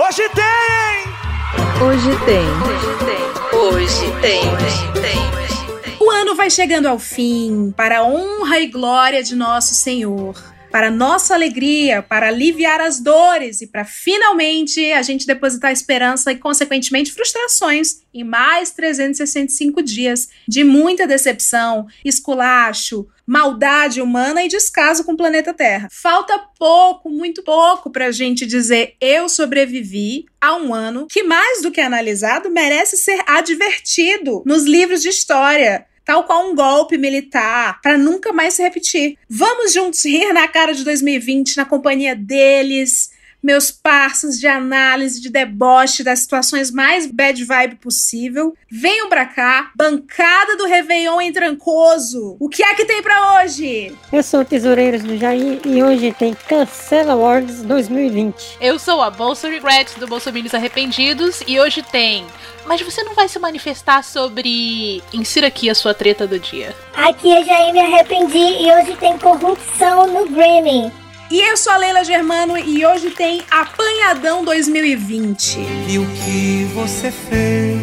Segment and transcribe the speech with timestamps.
[0.00, 1.84] Hoje tem!
[1.84, 2.46] Hoje tem.
[2.62, 3.58] Hoje tem.
[3.58, 4.40] Hoje tem.
[4.54, 5.96] Hoje tem.
[5.98, 10.36] O ano vai chegando ao fim, para a honra e glória de nosso Senhor
[10.70, 16.36] para nossa alegria, para aliviar as dores e para finalmente a gente depositar esperança e,
[16.36, 25.12] consequentemente, frustrações em mais 365 dias de muita decepção, esculacho, maldade humana e descaso com
[25.12, 25.88] o planeta Terra.
[25.92, 31.60] Falta pouco, muito pouco, para a gente dizer eu sobrevivi a um ano que, mais
[31.60, 37.82] do que analisado, merece ser advertido nos livros de história tal qual um golpe militar,
[37.82, 39.18] para nunca mais se repetir.
[39.28, 43.10] Vamos juntos rir na cara de 2020 na companhia deles,
[43.42, 48.54] meus parceiros de análise, de deboche das situações mais bad vibe possível.
[48.70, 52.36] Venham pra cá, bancada do Réveillon em Trancoso.
[52.40, 53.94] O que é que tem para hoje?
[54.12, 58.58] Eu sou o Tesoureiros do Jair e hoje tem Cancela Awards 2020.
[58.60, 62.26] Eu sou a Bolsa Regrets do Bolsominions Arrependidos e hoje tem
[62.66, 65.02] mas você não vai se manifestar sobre.
[65.12, 66.76] Insira aqui a sua treta do dia.
[66.94, 70.92] Aqui eu já me arrependi e hoje tem corrupção no Grammy.
[71.30, 75.58] E eu sou a Leila Germano e hoje tem Apanhadão 2020.
[75.86, 77.78] E o que você fez?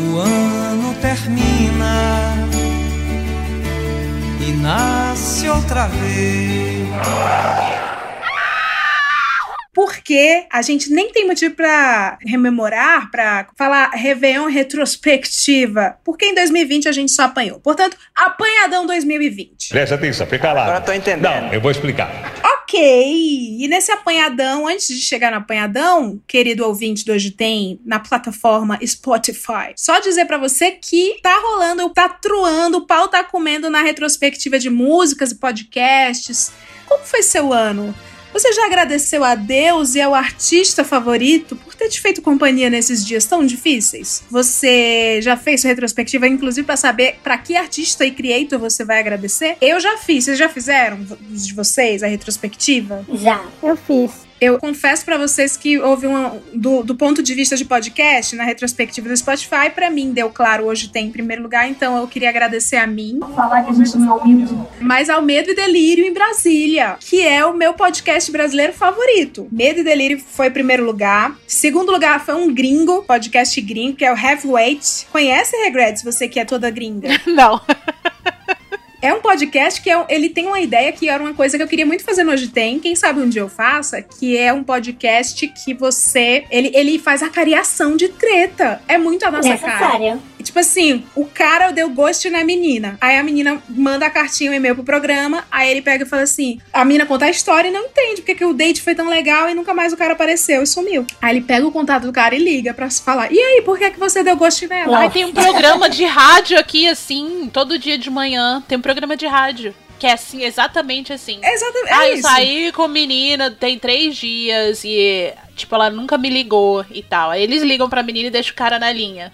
[0.00, 2.34] O ano termina
[4.40, 6.88] e nasce outra vez
[9.80, 16.86] porque a gente nem tem motivo para rememorar, para falar Réveillon retrospectiva, porque em 2020
[16.86, 17.58] a gente só apanhou.
[17.60, 19.70] Portanto, apanhadão 2020.
[19.70, 20.64] Presta atenção, fica lá.
[20.64, 21.22] Agora tô entendendo.
[21.22, 22.10] Não, eu vou explicar.
[22.44, 27.98] Ok, e nesse apanhadão, antes de chegar no apanhadão, querido ouvinte do Hoje Tem, na
[27.98, 33.70] plataforma Spotify, só dizer para você que tá rolando, tá truando, o pau tá comendo
[33.70, 36.52] na retrospectiva de músicas e podcasts.
[36.86, 37.94] Como foi seu ano?
[38.32, 43.04] Você já agradeceu a Deus e ao artista favorito por ter te feito companhia nesses
[43.04, 44.22] dias tão difíceis?
[44.30, 49.00] Você já fez sua retrospectiva, inclusive, para saber para que artista e creator você vai
[49.00, 49.56] agradecer?
[49.60, 50.24] Eu já fiz.
[50.24, 53.04] Vocês já fizeram, de vocês, a retrospectiva?
[53.14, 53.44] Já.
[53.62, 54.29] Eu fiz.
[54.40, 56.40] Eu confesso para vocês que houve uma.
[56.54, 60.64] Do, do, ponto de vista de podcast, na retrospectiva do Spotify, para mim deu claro,
[60.64, 63.20] hoje tem em primeiro lugar, então eu queria agradecer a mim.
[63.36, 64.58] Falar que a gente não é humilde.
[64.80, 69.46] Mas ao Medo e Delírio em Brasília, que é o meu podcast brasileiro favorito.
[69.52, 71.36] Medo e Delírio foi em primeiro lugar.
[71.46, 75.06] Segundo lugar foi um gringo, podcast gringo, que é o Heavyweight.
[75.12, 77.10] Conhece Regrets, você que é toda gringa?
[77.26, 77.60] Não.
[79.02, 81.68] É um podcast que é, ele tem uma ideia que era uma coisa que eu
[81.68, 84.62] queria muito fazer no Hoje Tem, quem sabe um dia eu faça, que é um
[84.62, 86.44] podcast que você.
[86.50, 88.82] Ele, ele faz a cariação de treta.
[88.86, 89.78] É muito a nossa Necessário.
[89.78, 90.18] cara.
[90.42, 92.96] Tipo assim, o cara deu gosto na menina.
[93.00, 95.44] Aí a menina manda a cartinha, um e-mail pro programa.
[95.50, 98.34] Aí ele pega e fala assim: a menina conta a história e não entende porque
[98.34, 101.06] que o date foi tão legal e nunca mais o cara apareceu e sumiu.
[101.20, 103.90] Aí ele pega o contato do cara e liga pra falar: e aí, por que,
[103.90, 104.98] que você deu gosto nela?
[104.98, 108.62] Aí tem um programa de rádio aqui, assim, todo dia de manhã.
[108.66, 109.74] Tem um programa de rádio.
[110.00, 111.38] Que é assim, exatamente assim.
[111.44, 111.92] Exatamente.
[111.92, 112.22] É ah, eu isso.
[112.22, 117.30] saí com menina tem três dias e, tipo, ela nunca me ligou e tal.
[117.30, 119.30] Aí eles ligam pra menina e deixam o cara na linha.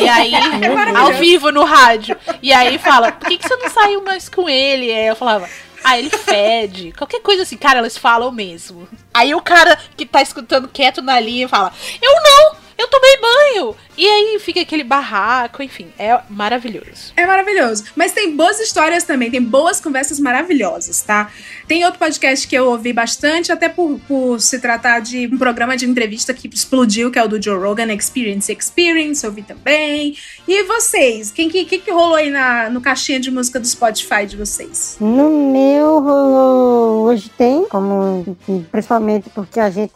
[0.00, 2.16] E aí, É ao vivo no rádio.
[2.42, 4.90] E aí fala, por que, que você não saiu mais com ele?
[4.90, 5.46] Aí eu falava,
[5.84, 6.92] ah, ele fede.
[6.96, 8.88] Qualquer coisa assim, cara, eles falam mesmo.
[9.12, 12.56] Aí o cara que tá escutando quieto na linha fala, eu não!
[12.78, 13.76] Eu tomei banho!
[13.96, 17.12] E aí fica aquele barraco, enfim, é maravilhoso.
[17.16, 17.84] É maravilhoso.
[17.96, 21.30] Mas tem boas histórias também, tem boas conversas maravilhosas, tá?
[21.66, 25.76] Tem outro podcast que eu ouvi bastante, até por, por se tratar de um programa
[25.76, 30.16] de entrevista que explodiu, que é o do Joe Rogan Experience Experience, eu ouvi também.
[30.46, 31.30] E vocês?
[31.30, 34.96] Quem que, que, que rolou aí na, no caixinha de música do Spotify de vocês?
[35.00, 38.36] No meu rolou hoje tem, como
[38.70, 39.92] principalmente porque a gente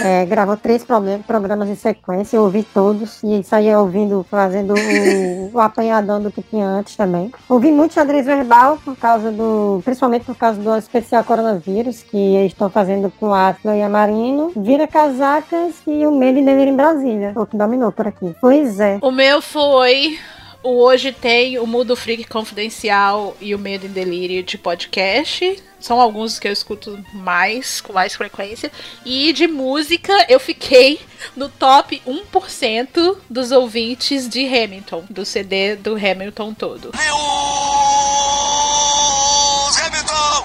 [0.00, 0.84] é, gravou três
[1.26, 6.42] programas em sequência, eu ouvi todos e saía ouvindo, fazendo o, o apanhadão do que
[6.42, 7.30] tinha antes também.
[7.48, 12.52] Ouvi muito xadrez verbal por causa do, principalmente por causa do especial coronavírus que eles
[12.52, 14.52] estão fazendo com a e a Marino.
[14.56, 18.34] Vira casacas e o medo e delírio em Brasília, o que dominou por aqui.
[18.40, 18.98] Pois é.
[19.02, 20.18] O meu foi
[20.62, 25.62] o Hoje Tem, o Mudo Freak Confidencial e o Medo e Delírio de podcast.
[25.78, 28.70] São alguns que eu escuto mais, com mais frequência.
[29.04, 31.00] E de música, eu fiquei
[31.34, 36.92] no top 1% dos ouvintes de Hamilton, do CD do Hamilton todo.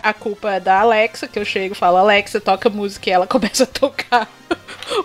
[0.01, 3.27] A culpa é da Alexa, que eu chego e falo, Alexa, toca música e ela
[3.27, 4.31] começa a tocar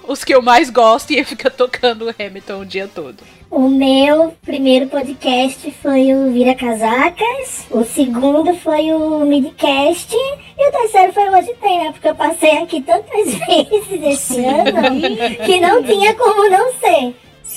[0.06, 3.18] os que eu mais gosto e fica tocando o Hamilton o dia todo.
[3.50, 10.72] O meu primeiro podcast foi o Vira Casacas, o segundo foi o Midcast e o
[10.72, 11.90] terceiro foi o Hoje Tem, né?
[11.90, 15.00] Porque eu passei aqui tantas vezes esse ano
[15.44, 17.14] que não tinha como não ser.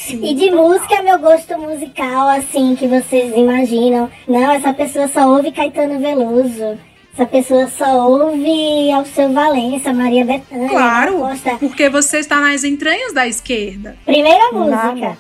[0.10, 4.10] E de música, meu gosto musical, assim, que vocês imaginam.
[4.28, 6.78] Não, essa pessoa só ouve Caetano Veloso.
[7.14, 10.68] Essa pessoa só ouve Alceu Valença, Maria Bethânia.
[10.68, 11.22] Claro,
[11.60, 13.96] porque você está nas entranhas da esquerda.
[14.04, 15.16] Primeira música,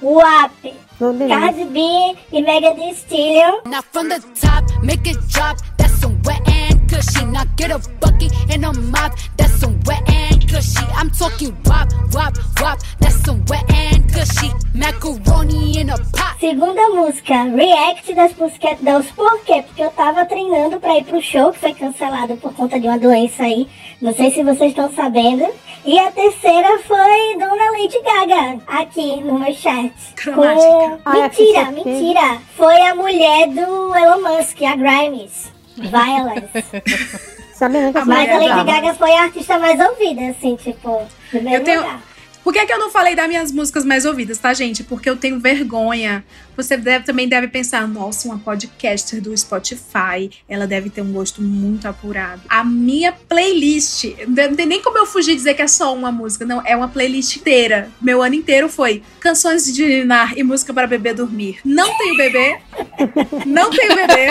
[0.97, 1.27] Tudo isso.
[1.27, 1.79] Cardi B
[2.31, 3.61] e Mega Thee Stallion.
[3.65, 5.57] Now from the top, make it drop.
[5.77, 7.25] That's some wet and cushy.
[7.25, 9.17] Now get a bucket and a mop.
[9.37, 10.85] That's some wet and cushy.
[10.95, 12.79] I'm talking wop, wop, wop.
[12.99, 14.51] That's some wet and cushy.
[14.73, 16.39] Macaroni in a pot.
[16.39, 19.11] Segunda música, React das Pussycat Dolls.
[19.15, 19.63] Por quê?
[19.65, 22.99] Porque eu tava treinando pra ir pro show, que foi cancelado por conta de uma
[22.99, 23.67] doença aí.
[24.01, 25.47] Não sei se vocês estão sabendo.
[25.85, 29.91] E a terceira foi Dona Lady Gaga, aqui no meu chat.
[30.15, 30.63] Cromática.
[30.63, 30.99] Com...
[31.05, 32.37] Ah, Mentira, mentira.
[32.55, 35.52] Foi a mulher do Elon Musk, a Grimes.
[35.77, 36.63] Violence.
[37.69, 38.63] Nem que essa Mas a Lady.
[38.71, 42.01] Gaga foi a artista mais ouvida, assim, tipo, primeiro Eu tenho- lugar.
[42.43, 44.83] Por que, que eu não falei das minhas músicas mais ouvidas, tá, gente?
[44.83, 46.25] Porque eu tenho vergonha.
[46.57, 51.41] Você deve- também deve pensar, nossa, uma podcaster do Spotify, ela deve ter um gosto
[51.41, 52.41] muito apurado.
[52.49, 56.45] A minha playlist, não tem nem como eu fugir dizer que é só uma música,
[56.45, 57.89] não, é uma playlist inteira.
[58.01, 61.59] Meu ano inteiro foi canções de ninar e música para bebê dormir.
[61.63, 62.57] Não tenho bebê,
[63.45, 64.27] não tenho bebê,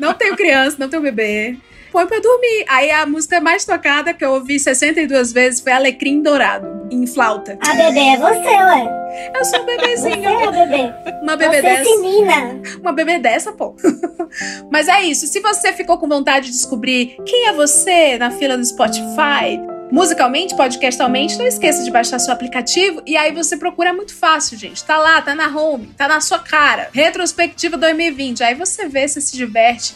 [0.00, 1.56] não tenho criança, não tenho bebê.
[1.96, 2.66] Põe pra dormir.
[2.68, 7.58] Aí a música mais tocada que eu ouvi 62 vezes foi Alecrim Dourado, em flauta.
[7.66, 9.32] A bebê é você, ué.
[9.34, 10.28] Eu sou um Você bebezinho.
[10.28, 10.94] é a bebê.
[11.22, 11.90] Uma bebê você é dessa.
[11.98, 12.62] menina.
[12.82, 13.74] Uma bebê dessa, pô.
[14.70, 15.26] Mas é isso.
[15.26, 19.58] Se você ficou com vontade de descobrir quem é você na fila do Spotify,
[19.90, 24.84] musicalmente, podcastalmente, não esqueça de baixar seu aplicativo e aí você procura muito fácil, gente.
[24.84, 26.90] Tá lá, tá na home, tá na sua cara.
[26.92, 28.44] Retrospectiva 2020.
[28.44, 29.94] Aí você vê se se diverte.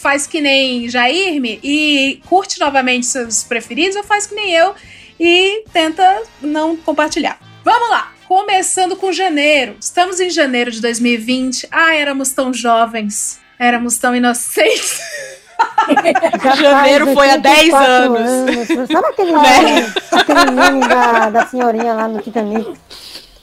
[0.00, 4.74] Faz que nem Jairme e curte novamente seus preferidos, ou faz que nem eu
[5.20, 7.38] e tenta não compartilhar.
[7.62, 8.10] Vamos lá!
[8.26, 9.76] Começando com janeiro.
[9.78, 11.68] Estamos em janeiro de 2020.
[11.70, 13.40] Ah, éramos tão jovens.
[13.58, 15.00] Éramos tão inocentes.
[16.58, 18.68] Janeiro foi há 10 84 anos.
[18.90, 19.92] Sabe aquele Né?
[20.12, 22.72] aquele meme da, da senhorinha lá no Titanic?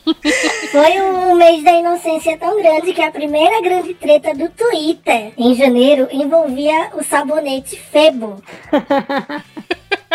[0.72, 5.54] Foi um mês da inocência tão grande que a primeira grande treta do Twitter em
[5.56, 8.42] janeiro envolvia o sabonete Febo.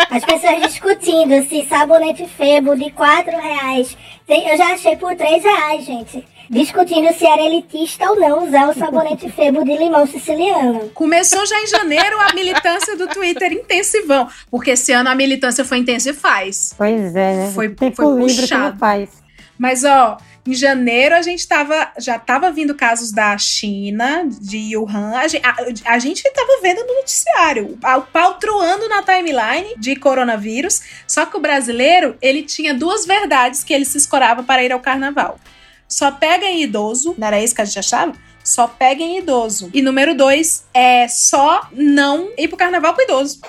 [0.09, 3.97] As pessoas discutindo se sabonete Febo de 4 reais.
[4.27, 6.25] Eu já achei por 3 reais, gente.
[6.49, 10.89] Discutindo se era elitista ou não usar o sabonete Febo de limão siciliano.
[10.93, 14.27] Começou já em janeiro a militância do Twitter intensivão.
[14.51, 16.73] Porque esse ano a militância foi intensa e faz.
[16.77, 17.51] Pois é, né?
[17.53, 18.71] Foi- Tempo foi puxado.
[18.73, 19.22] não faz.
[19.63, 21.93] Mas, ó, em janeiro a gente tava.
[21.97, 25.15] Já tava vindo casos da China, de Wuhan.
[25.15, 27.79] A gente, a, a gente tava vendo no noticiário.
[27.81, 30.81] O pau truando na timeline de coronavírus.
[31.07, 34.81] Só que o brasileiro, ele tinha duas verdades que ele se escorava para ir ao
[34.81, 35.39] carnaval.
[35.87, 37.15] Só pega em idoso.
[37.17, 38.11] Não era isso que a gente achava?
[38.43, 39.69] Só pega em idoso.
[39.73, 43.39] E número dois é só não ir pro carnaval com idoso.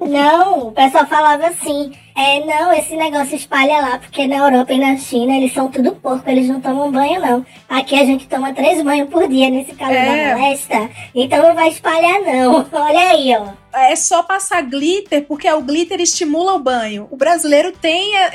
[0.00, 4.78] Não, o pessoal falava assim, é, não, esse negócio espalha lá, porque na Europa e
[4.78, 7.46] na China eles são tudo porco, eles não tomam banho não.
[7.68, 10.30] Aqui a gente toma três banhos por dia nesse calor É.
[10.30, 12.66] da molesta, então não vai espalhar não.
[12.72, 13.48] Olha aí, ó.
[13.78, 17.06] é só passar glitter, porque o glitter estimula o banho.
[17.10, 18.30] O brasileiro tem é,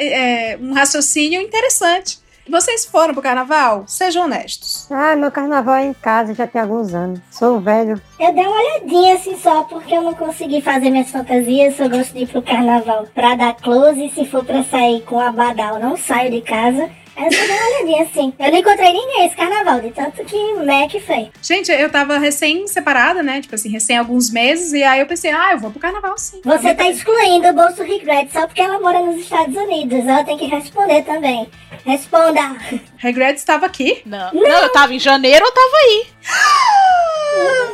[0.53, 2.19] é, um raciocínio interessante.
[2.49, 3.83] Vocês foram pro carnaval?
[3.87, 4.87] Sejam honestos.
[4.91, 7.19] Ah, meu carnaval é em casa já tem alguns anos.
[7.29, 8.01] Sou velho.
[8.19, 12.13] Eu dei uma olhadinha assim só, porque eu não consegui fazer minhas fantasias, eu gosto
[12.13, 15.79] de ir pro carnaval pra dar close, e se for pra sair com a badal,
[15.79, 16.89] não saio de casa.
[17.25, 18.33] Eu só dei uma olhadinha assim.
[18.39, 21.29] Eu não encontrei ninguém esse carnaval, de tanto que Mac foi.
[21.41, 23.41] Gente, eu tava recém-separada, né?
[23.41, 24.73] Tipo assim, recém alguns meses.
[24.73, 26.41] E aí eu pensei, ah, eu vou pro carnaval sim.
[26.43, 29.99] Você tá excluindo o Bolso Regret só porque ela mora nos Estados Unidos.
[29.99, 31.47] Ela tem que responder também.
[31.85, 32.55] Responda.
[32.97, 34.01] Regret estava aqui.
[34.05, 34.31] Não.
[34.33, 36.05] não, eu tava em janeiro, eu tava aí.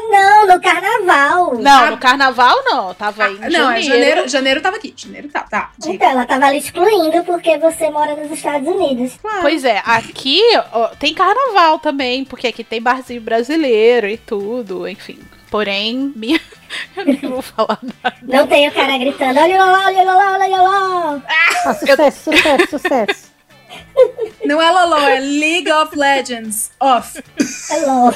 [0.10, 1.56] Não, no carnaval.
[1.56, 3.84] Não, no carnaval não, eu tava aí em Ah, não, é janeiro.
[3.84, 4.94] janeiro, janeiro tava aqui.
[4.96, 5.72] Janeiro tá, tá.
[5.77, 5.94] diga.
[5.96, 9.20] Então, ela tava lhe excluindo porque você mora nos Estados Unidos.
[9.42, 15.20] Pois é, aqui ó, tem carnaval também, porque aqui tem barzinho brasileiro e tudo, enfim.
[15.50, 16.39] Porém, minha...
[16.96, 18.18] eu nem vou falar nada.
[18.22, 21.22] Não tem o cara gritando, olha lá, olha lá, olha lá.
[21.66, 23.26] Ah, sucesso, sucesso, sucesso.
[24.46, 26.72] Não é Lolo, é League of Legends.
[26.80, 27.22] Off.
[27.70, 28.13] Hello.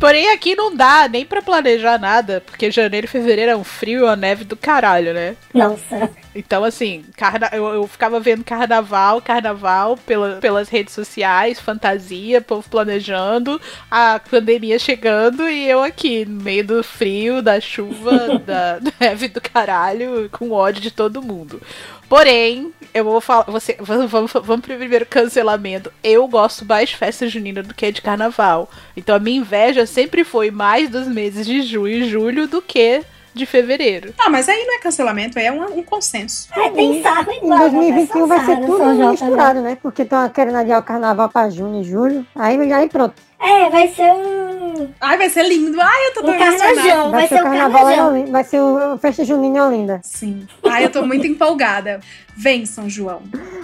[0.00, 4.00] Porém, aqui não dá nem pra planejar nada, porque janeiro e fevereiro é um frio
[4.00, 5.36] e uma neve do caralho, né?
[5.52, 6.10] Nossa.
[6.34, 7.50] Então, assim, carna...
[7.52, 14.78] eu, eu ficava vendo carnaval, carnaval pela, pelas redes sociais, fantasia, povo planejando, a pandemia
[14.78, 20.50] chegando e eu aqui, no meio do frio, da chuva, da neve do caralho, com
[20.50, 21.60] ódio de todo mundo.
[22.10, 23.44] Porém, eu vou falar.
[23.44, 25.92] Você, vamos, vamos, vamos pro primeiro cancelamento.
[26.02, 28.68] Eu gosto mais de festa junina do que de carnaval.
[28.96, 33.02] Então a minha inveja sempre foi mais dos meses de junho e julho do que
[33.32, 34.12] de fevereiro.
[34.18, 36.48] Ah, mas aí não é cancelamento, aí é um, um consenso.
[36.52, 37.58] É, tem sarro Em igual.
[37.60, 39.08] 2021 vai ser tudo também.
[39.08, 39.78] misturado, né?
[39.80, 42.26] Porque estão querendo adiar o carnaval pra junho e julho.
[42.34, 43.14] Aí, aí pronto.
[43.42, 44.88] É, vai ser um.
[45.00, 45.80] Ai, vai ser lindo.
[45.80, 47.10] Ai, eu tô tão Um carnajão.
[47.10, 48.10] Vai, Vai ser o carnaval carnajão.
[48.10, 48.30] Olinda.
[48.32, 50.00] Vai ser o, festa junina em Olinda.
[50.02, 50.46] Sim.
[50.68, 52.00] Ai, eu tô muito empolgada.
[52.36, 53.22] Vem, São João.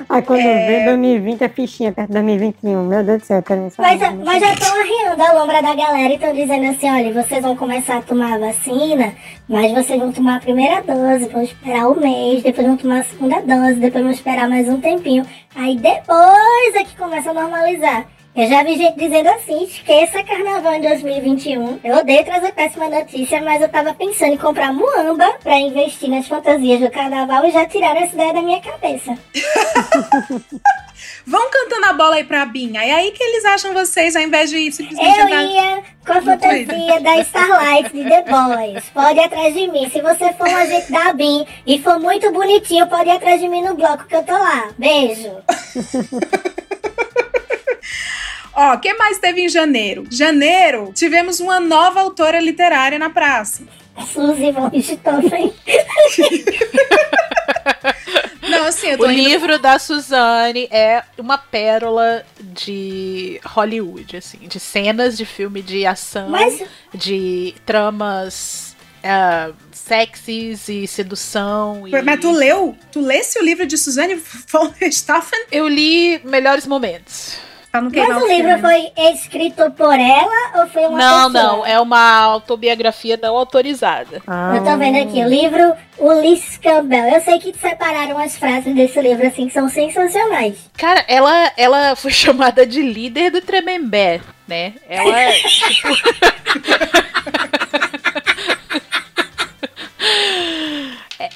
[0.09, 0.66] Aí quando É.
[0.66, 2.85] vê 2020 é fichinha perto de 2021.
[2.87, 3.99] Meu Deus do céu, eu quero nem saber.
[3.99, 7.42] Mas, mas já estão arriando a lombra da galera e estão dizendo assim: olha, vocês
[7.42, 9.12] vão começar a tomar a vacina,
[9.49, 13.04] mas vocês vão tomar a primeira dose, vão esperar um mês, depois vão tomar a
[13.04, 15.25] segunda dose, depois vão esperar mais um tempinho.
[15.54, 18.06] Aí depois é que começa a normalizar.
[18.37, 21.81] Eu já vi gente dizendo assim, esqueça carnaval em 2021.
[21.83, 26.28] Eu odeio trazer péssima notícia, mas eu tava pensando em comprar muamba pra investir nas
[26.28, 29.16] fantasias do carnaval e já tiraram essa ideia da minha cabeça.
[31.26, 32.85] Vão cantando a bola aí pra Binha.
[32.85, 37.00] É aí que eles acham vocês, ao invés de simplesmente Eu ia com a fantasia
[37.00, 38.85] da Starlight de The Boys.
[38.90, 39.88] Pode ir atrás de mim.
[39.88, 43.49] Se você for um agente da BIM e for muito bonitinho, pode ir atrás de
[43.49, 44.69] mim no bloco que eu tô lá.
[44.78, 45.33] Beijo.
[48.56, 50.06] Ó, o que mais teve em janeiro?
[50.10, 53.62] Janeiro, tivemos uma nova autora literária na praça.
[54.10, 55.52] Suzy von Richthofen.
[58.48, 59.06] Não, assim, O indo...
[59.08, 66.30] livro da Suzane é uma pérola de Hollywood, assim, de cenas de filme de ação,
[66.30, 66.62] Mas
[66.94, 71.86] de tramas ah, sexys e sedução.
[71.86, 72.02] E...
[72.02, 72.75] Mas tu leu?
[72.90, 74.14] Tu lesse o livro de Suzanne
[74.48, 75.44] von Richthofen?
[75.52, 77.36] Eu li Melhores Momentos.
[77.76, 78.92] Pra não queimar Mas o filme, livro né?
[78.95, 81.52] foi escrito por ela ou foi uma não, pessoa?
[81.52, 84.23] não, é uma autobiografia não autorizada.
[84.26, 87.04] Ah, Eu tô vendo aqui, o livro Ulisses Campbell.
[87.04, 90.56] Eu sei que separaram as frases desse livro assim que são sensacionais.
[90.78, 94.73] Cara, ela, ela foi chamada de líder do Tremembé, né?
[94.88, 95.88] Ela, tipo...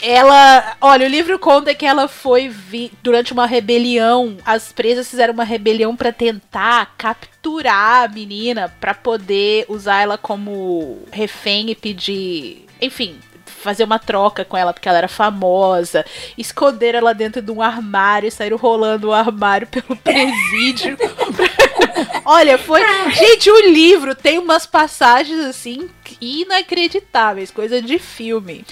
[0.03, 4.37] Ela, olha, o livro conta que ela foi vi durante uma rebelião.
[4.45, 11.03] As presas fizeram uma rebelião pra tentar capturar a menina pra poder usar ela como
[11.11, 16.05] refém e pedir, enfim, fazer uma troca com ela porque ela era famosa.
[16.37, 20.97] Esconderam ela dentro de um armário e saíram rolando o armário pelo presídio.
[22.25, 22.83] Olha, foi.
[23.13, 25.89] Gente, o livro tem umas passagens assim
[26.21, 28.65] inacreditáveis, coisa de filme.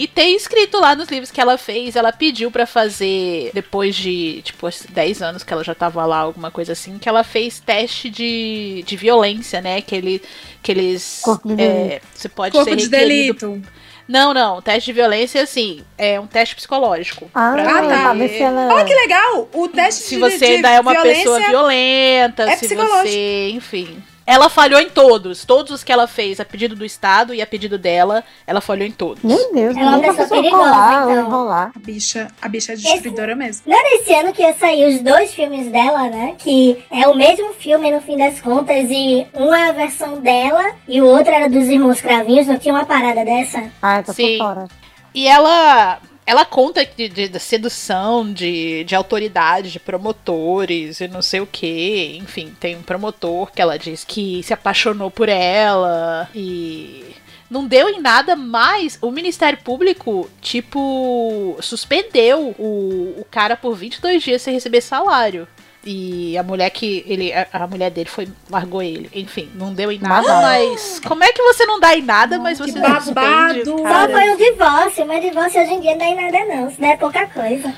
[0.00, 4.40] E tem escrito lá nos livros que ela fez, ela pediu pra fazer, depois de,
[4.40, 8.08] tipo, 10 anos que ela já tava lá, alguma coisa assim, que ela fez teste
[8.08, 9.82] de, de violência, né?
[9.82, 10.22] Que, ele,
[10.62, 11.20] que eles.
[11.22, 13.60] Corpo de é, você pode Corpo ser de delito.
[14.08, 14.62] não, não.
[14.62, 17.30] Teste de violência, assim, é um teste psicológico.
[17.34, 18.14] Ah, Pra tá.
[18.14, 18.72] ver ela.
[18.72, 19.50] Olha que legal!
[19.52, 24.02] O teste se de, você de ainda é uma pessoa violenta, é se você, enfim.
[24.30, 25.44] Ela falhou em todos.
[25.44, 28.86] Todos os que ela fez, a pedido do Estado e a pedido dela, ela falhou
[28.86, 29.24] em todos.
[29.24, 31.26] Meu Deus, Ela é uma nem pra pessoa pessoa perigosa, colar ou então.
[31.26, 31.72] enrolar.
[31.74, 33.62] A bicha, a bicha é destruidora mesmo.
[33.66, 36.36] Não era esse ano que ia sair os dois filmes dela, né?
[36.38, 40.76] Que é o mesmo filme no fim das contas e um é a versão dela
[40.86, 42.46] e o outro era dos irmãos Cravinhos.
[42.46, 43.64] Não tinha uma parada dessa?
[43.82, 44.38] Ah, eu tô Sim.
[44.38, 44.68] por fora.
[45.12, 45.98] E ela.
[46.30, 51.46] Ela conta de, de- de sedução, de, de autoridade, de promotores e não sei o
[51.46, 52.16] que.
[52.22, 57.16] Enfim, tem um promotor que ela diz que se apaixonou por ela e.
[57.50, 64.22] Não deu em nada, mas o Ministério Público, tipo, suspendeu o, o cara por 22
[64.22, 65.48] dias sem receber salário.
[65.84, 67.32] E a mulher que ele.
[67.32, 68.28] A, a mulher dele foi.
[68.50, 69.10] largou ele.
[69.14, 71.00] Enfim, não deu em nada, mas.
[71.06, 73.74] Como é que você não dá em nada, mas você que babado.
[73.76, 76.68] o Só foi um divórcio, mas divórcio hoje em dia não dá em nada não.
[76.68, 77.74] Isso não é pouca coisa.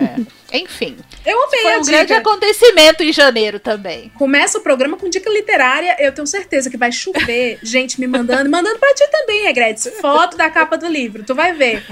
[0.00, 0.58] É.
[0.58, 1.92] Enfim, Eu amei foi a um dica.
[1.92, 4.10] grande acontecimento em janeiro também.
[4.18, 5.96] Começa o programa com dica literária.
[6.00, 8.50] Eu tenho certeza que vai chover gente me mandando.
[8.50, 9.88] Mandando pra ti também, Egredes.
[10.00, 11.22] Foto da capa do livro.
[11.22, 11.84] Tu vai ver.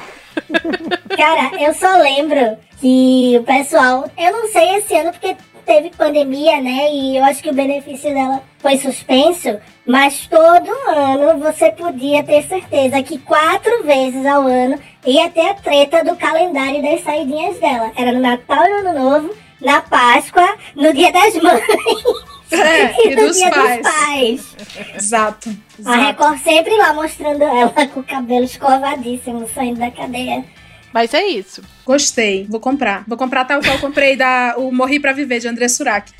[1.17, 6.61] Cara, eu só lembro que o pessoal, eu não sei esse ano porque teve pandemia,
[6.61, 6.93] né?
[6.93, 12.43] E eu acho que o benefício dela foi suspenso, mas todo ano você podia ter
[12.45, 17.93] certeza que quatro vezes ao ano ia ter a treta do calendário das saidinhas dela.
[17.97, 21.63] Era no Natal e no Ano Novo, na Páscoa, no Dia das Mães.
[22.53, 23.81] É, e do dos dia pais.
[23.81, 24.57] dos pais.
[24.95, 25.49] Exato.
[25.49, 26.01] A exato.
[26.01, 30.45] Record sempre lá mostrando ela com o cabelo escovadíssimo, saindo da cadeia.
[30.93, 31.63] Mas é isso.
[31.85, 33.05] Gostei, vou comprar.
[33.07, 36.13] Vou comprar tal qual eu comprei da, o Morri pra Viver, de André Surak.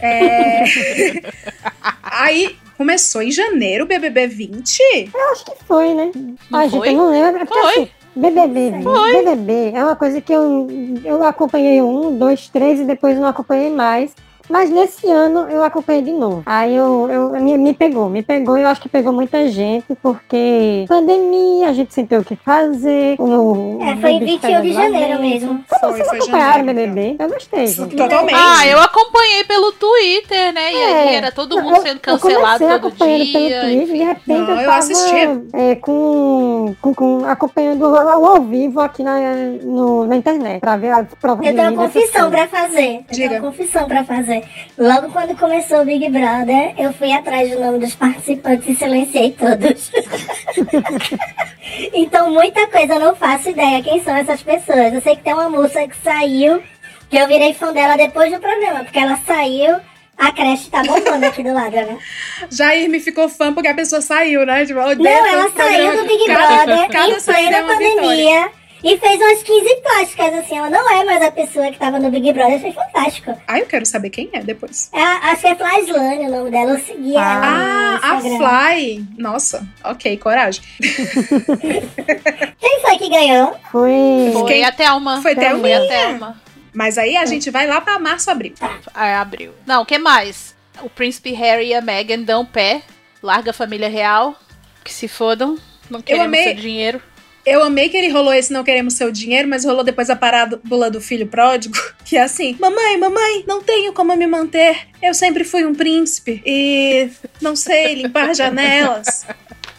[0.00, 0.64] É...
[2.02, 4.80] Aí começou em janeiro o BBB 20.
[5.14, 6.10] Eu acho que foi, né?
[6.50, 6.88] Não Ai, foi?
[6.88, 7.42] gente, eu não lembro.
[7.42, 7.70] é porque, Foi.
[7.70, 8.72] assim, BBB,
[9.12, 10.66] BBB é uma coisa que eu,
[11.04, 14.14] eu acompanhei um, dois, três e depois não acompanhei mais.
[14.48, 16.42] Mas nesse ano eu acompanhei de novo.
[16.46, 19.86] Aí eu, eu me, me pegou, me pegou e eu acho que pegou muita gente,
[20.02, 23.16] porque pandemia, a gente sem ter o que fazer.
[23.18, 25.64] O, É, foi em bicho 21 de janeiro mesmo.
[25.68, 26.66] Foi, Vocês foi acompanharam o.
[26.66, 27.16] BBB?
[27.18, 27.66] Eu gostei.
[27.66, 27.96] gente.
[27.96, 28.34] Totalmente.
[28.36, 30.72] Ah, eu acompanhei pelo Twitter, né?
[30.72, 31.14] E aí É.
[31.16, 33.32] era todo Eu- mundo sendo cancelado eu comecei todo acompanhando dia.
[33.32, 35.42] pelo Twitter e de repente Não, eu eu tava assistia.
[35.52, 39.18] é, com, com, com- acompanhando ao, ao vivo aqui na,
[39.62, 42.96] no- na internet pra ver as provas Eu tenho uma confissão pra fazer.
[42.96, 43.28] Eu Diga.
[43.28, 44.37] tenho uma confissão pra fazer.
[44.76, 49.32] Logo quando começou o Big Brother, eu fui atrás do nome dos participantes e silenciei
[49.32, 49.90] todos.
[51.92, 54.94] então muita coisa eu não faço ideia quem são essas pessoas.
[54.94, 56.62] Eu sei que tem uma moça que saiu,
[57.10, 59.76] que eu virei fã dela depois do programa, porque ela saiu,
[60.16, 61.98] a creche tá bombando aqui do lado, né?
[62.50, 64.64] Jair me ficou fã porque a pessoa saiu, né?
[64.66, 67.78] Tipo, Não, tanto ela saiu do Big Cada- Brother cada em saída é plena uma
[67.78, 68.50] vitória.
[68.82, 70.56] E fez umas 15 plásticas, assim.
[70.56, 72.60] Ela não é mais a pessoa que tava no Big Brother.
[72.60, 73.36] Foi fantástico.
[73.46, 74.88] Ah, eu quero saber quem é depois.
[74.92, 76.72] É, a- acho que é Flyslane o nome dela.
[76.72, 78.20] Eu seguia ela Ah, a.
[78.20, 79.04] Fly.
[79.18, 80.62] Nossa, ok, coragem.
[82.60, 83.56] Quem foi que ganhou?
[83.70, 84.30] Foi.
[84.32, 85.22] Foi Quem- a Thelma.
[85.22, 85.88] Foi Foi a.
[85.88, 86.40] Thelma.
[86.72, 88.54] Mas aí a gente vai lá pra março, abril.
[88.94, 89.52] Aí abriu.
[89.66, 90.54] Não, o que mais?
[90.82, 92.82] O príncipe Harry e a Meghan dão pé.
[93.22, 94.36] Larga a família real.
[94.84, 95.56] Que se fodam.
[95.90, 97.02] Não queremos amei- seu dinheiro.
[97.48, 100.90] Eu amei que ele rolou esse não queremos seu dinheiro, mas rolou depois a parábola
[100.90, 104.88] do filho pródigo, que é assim: Mamãe, mamãe, não tenho como me manter.
[105.02, 109.26] Eu sempre fui um príncipe e não sei limpar janelas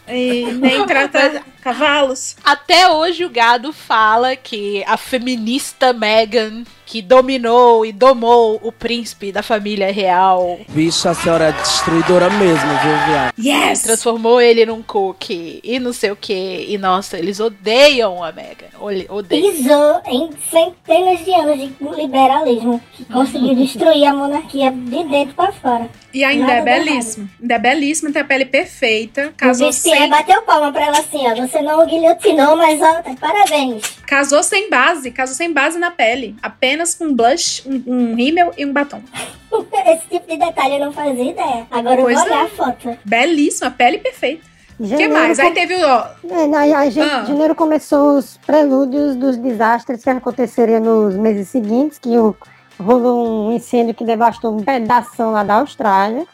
[0.08, 2.36] e nem tratar cavalos.
[2.44, 9.32] Até hoje o gado fala que a feminista Meghan, que dominou e domou o príncipe
[9.32, 13.34] da família real, Bicho, a senhora é destruidora mesmo, viu, viado?
[13.38, 13.84] Yes!
[13.84, 16.66] transformou ele num cookie e não sei o que.
[16.68, 18.34] E nossa, eles odeiam a.
[18.80, 19.52] Ole- Odeiam.
[19.52, 22.82] Pisou em centenas de anos de liberalismo.
[22.94, 25.88] Que conseguiu destruir a monarquia de dentro pra fora.
[26.12, 27.30] E ainda Nada é belíssimo.
[27.40, 29.28] Ainda é belíssimo, tem a pele perfeita.
[29.28, 31.36] O Casou Vistier sem, bateu palma pra ela assim, ó.
[31.36, 33.99] Você não o guilhotinou, mas ó, tá de parabéns.
[34.10, 36.36] Casou sem base, casou sem base na pele.
[36.42, 39.04] Apenas com blush, um, um rímel e um batom.
[39.86, 41.68] Esse tipo de detalhe eu não fazia ideia.
[41.70, 42.36] Agora Pois eu vou é.
[42.36, 42.98] olhar a foto.
[43.06, 44.50] Belíssima, pele perfeita.
[44.80, 45.38] O que mais?
[45.38, 45.88] Aí teve o.
[45.88, 47.26] É, aí, aí, gente, Ah.
[47.26, 52.36] janeiro começou os prelúdios dos desastres que aconteceriam nos meses seguintes, que o,
[52.80, 56.26] rolou um incêndio que devastou um pedaço lá da Austrália.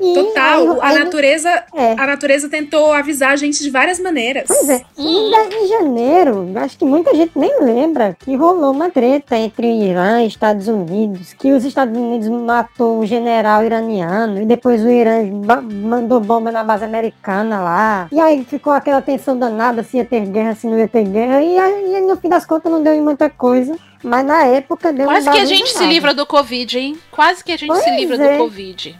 [0.00, 1.92] E Total, aí- a natureza, É.
[1.92, 4.44] a natureza tentou avisar a gente de várias maneiras.
[4.46, 8.90] Pois é, em dez de janeiro, acho que muita gente nem lembra que rolou uma
[8.90, 14.44] treta entre Irã e Estados Unidos, que os Estados Unidos matou um general iraniano e
[14.46, 15.22] depois o Irã
[15.70, 18.08] mandou bomba na base americana lá.
[18.12, 21.42] E aí ficou aquela tensão danada se ia ter guerra, se não ia ter guerra.
[21.42, 23.76] E aí no fim das contas não deu em muita coisa.
[24.04, 26.96] Mas na época deu Quase um que a gente se livra do Covid, hein?
[27.10, 28.32] Quase que a gente se Pois livra é.
[28.36, 28.96] do Covid.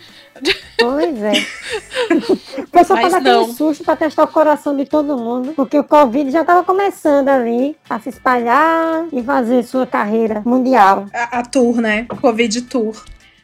[0.78, 1.32] Pois é.
[2.58, 3.52] O pessoal Mas tava aquele não.
[3.52, 7.76] susto pra testar o coração de todo mundo, porque o Covid já tava começando ali
[7.88, 11.06] a se espalhar e fazer sua carreira mundial.
[11.12, 12.06] A, a tour, né?
[12.20, 12.94] Covid Tour.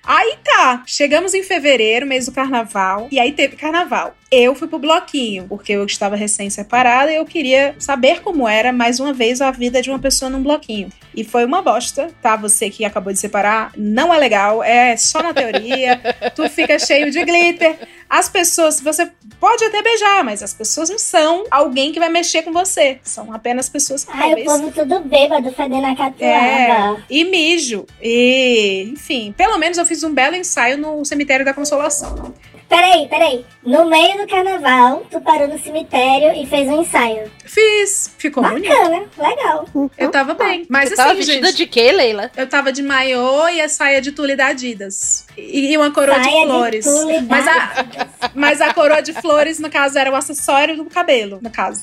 [0.05, 4.17] Aí tá, chegamos em fevereiro, mês do carnaval, e aí teve carnaval.
[4.31, 8.99] Eu fui pro bloquinho, porque eu estava recém-separada e eu queria saber como era, mais
[8.99, 10.89] uma vez, a vida de uma pessoa num bloquinho.
[11.15, 12.35] E foi uma bosta, tá?
[12.37, 16.01] Você que acabou de separar, não é legal, é só na teoria,
[16.35, 17.79] tu fica cheio de glitter.
[18.13, 22.43] As pessoas, você pode até beijar, mas as pessoas não são alguém que vai mexer
[22.43, 23.01] com você.
[23.03, 26.23] São apenas pessoas que Ai, o talvez povo tudo bêbado, fedendo a catuaba.
[26.23, 27.87] é, e mijo.
[28.03, 32.35] E, enfim, pelo menos eu fiz um belo ensaio no cemitério da Consolação.
[32.73, 33.45] Peraí, peraí.
[33.63, 37.31] No meio do carnaval, tu parou no cemitério e fez um ensaio.
[37.45, 38.67] Fiz, ficou bonito.
[38.67, 39.69] Bacana, legal.
[39.99, 40.65] Eu tava bem.
[40.71, 42.31] Mas Você tava assim, vestida gente, de quê, Leila?
[42.35, 45.27] eu tava de maiô e a saia de tule da Adidas.
[45.37, 46.85] E, uma coroa Saia de de flores.
[46.87, 50.87] tule da mas, a, mas a coroa de flores, no caso, era o acessório do
[50.87, 51.83] cabelo, no caso.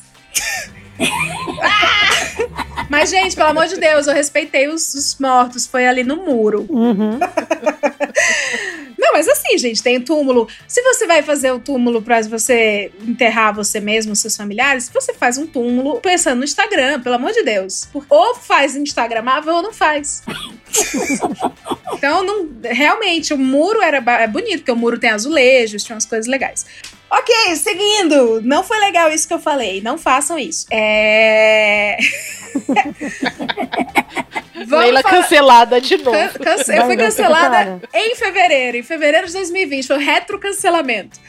[1.62, 2.66] Ah!
[2.90, 5.68] Mas, gente, pelo amor de Deus, eu respeitei os, os mortos.
[5.68, 6.66] Foi ali no muro.
[6.70, 7.20] Uhum.
[8.98, 10.48] Não, mas assim, gente, tem túmulo.
[10.68, 15.38] Se você vai fazer o túmulo pra você enterrar você mesmo, seus familiares, você faz
[15.38, 17.88] um túmulo pensando no Instagram, pelo amor de Deus.
[18.10, 20.22] Ou faz Instagramável ou não faz.
[21.94, 26.06] Então, não, realmente, o muro era é bonito, porque o muro tem azulejos, tinha umas
[26.06, 26.66] coisas legais.
[27.12, 28.42] Ok, seguindo.
[28.44, 29.82] Não foi legal isso que eu falei.
[29.82, 30.66] Não façam isso.
[30.72, 31.98] É.
[34.68, 36.12] Vamos Leila falar- cancelada de novo.
[36.12, 39.88] Can- cance- Eu fui cancelada em fevereiro, em fevereiro de 2020.
[39.88, 41.20] Foi retro cancelamento.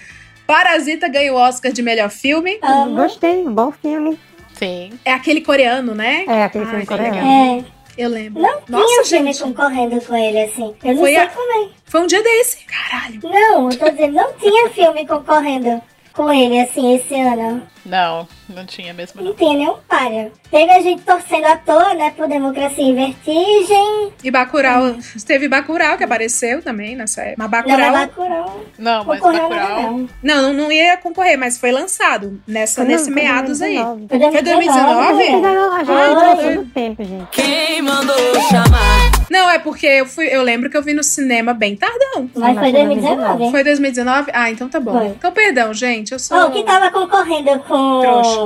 [0.47, 2.59] Parasita ganhou o Oscar de melhor filme.
[2.63, 2.97] Amo.
[2.97, 4.19] Gostei, bom filme.
[4.59, 4.91] Sim.
[5.05, 6.25] É aquele coreano, né?
[6.29, 7.17] É, aquele filme que coreano.
[7.17, 7.65] É,
[8.01, 8.41] Eu lembro.
[8.43, 9.43] não Nossa, tinha filme gente.
[9.45, 10.75] concorrendo com ele, assim.
[10.83, 11.69] Eu não Foi sei a- como é.
[11.85, 12.65] Foi um dia desse.
[12.65, 13.21] Caralho.
[13.23, 15.83] Não, eu tô dizendo, não tinha filme concorrendo
[16.13, 17.63] com ele, assim, esse ano.
[17.85, 19.23] Não, não tinha mesmo.
[19.23, 20.33] Não tinha nenhum palha.
[20.51, 24.13] Teve a gente torcendo à toa, né, por Democracia em Vertigem.
[24.23, 24.97] E Bacurau.
[25.27, 27.37] Teve Bacurau que apareceu também nessa época.
[27.39, 27.93] Mas Não, Bacurau.
[27.93, 29.51] mas Bacurau Não, mas Bacurau...
[29.51, 30.09] não.
[30.23, 33.75] Não, não, não ia concorrer, mas foi lançado nessa, nesse não, foi meados aí.
[33.75, 34.07] 2019.
[34.09, 35.15] Foi Foi 2019?
[35.15, 35.21] 2019?
[35.21, 36.55] A gente ganhou, a gente Ai, ganhou foi.
[36.55, 37.27] todo o tempo, gente.
[37.31, 38.17] Quem mandou
[38.51, 39.11] chamar?
[39.31, 42.29] Não, é porque eu, fui, eu lembro que eu vi no cinema bem tardão.
[42.35, 43.45] Mas foi 2019.
[43.45, 43.51] hein?
[43.51, 44.31] Foi 2019?
[44.35, 44.93] Ah, então tá bom.
[44.99, 45.07] Foi.
[45.09, 46.13] Então, perdão, gente.
[46.13, 46.37] Eu sou.
[46.37, 48.40] Oh, o que tava concorrendo com Trouxa.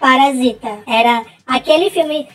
[0.00, 2.28] Parasita era aquele filme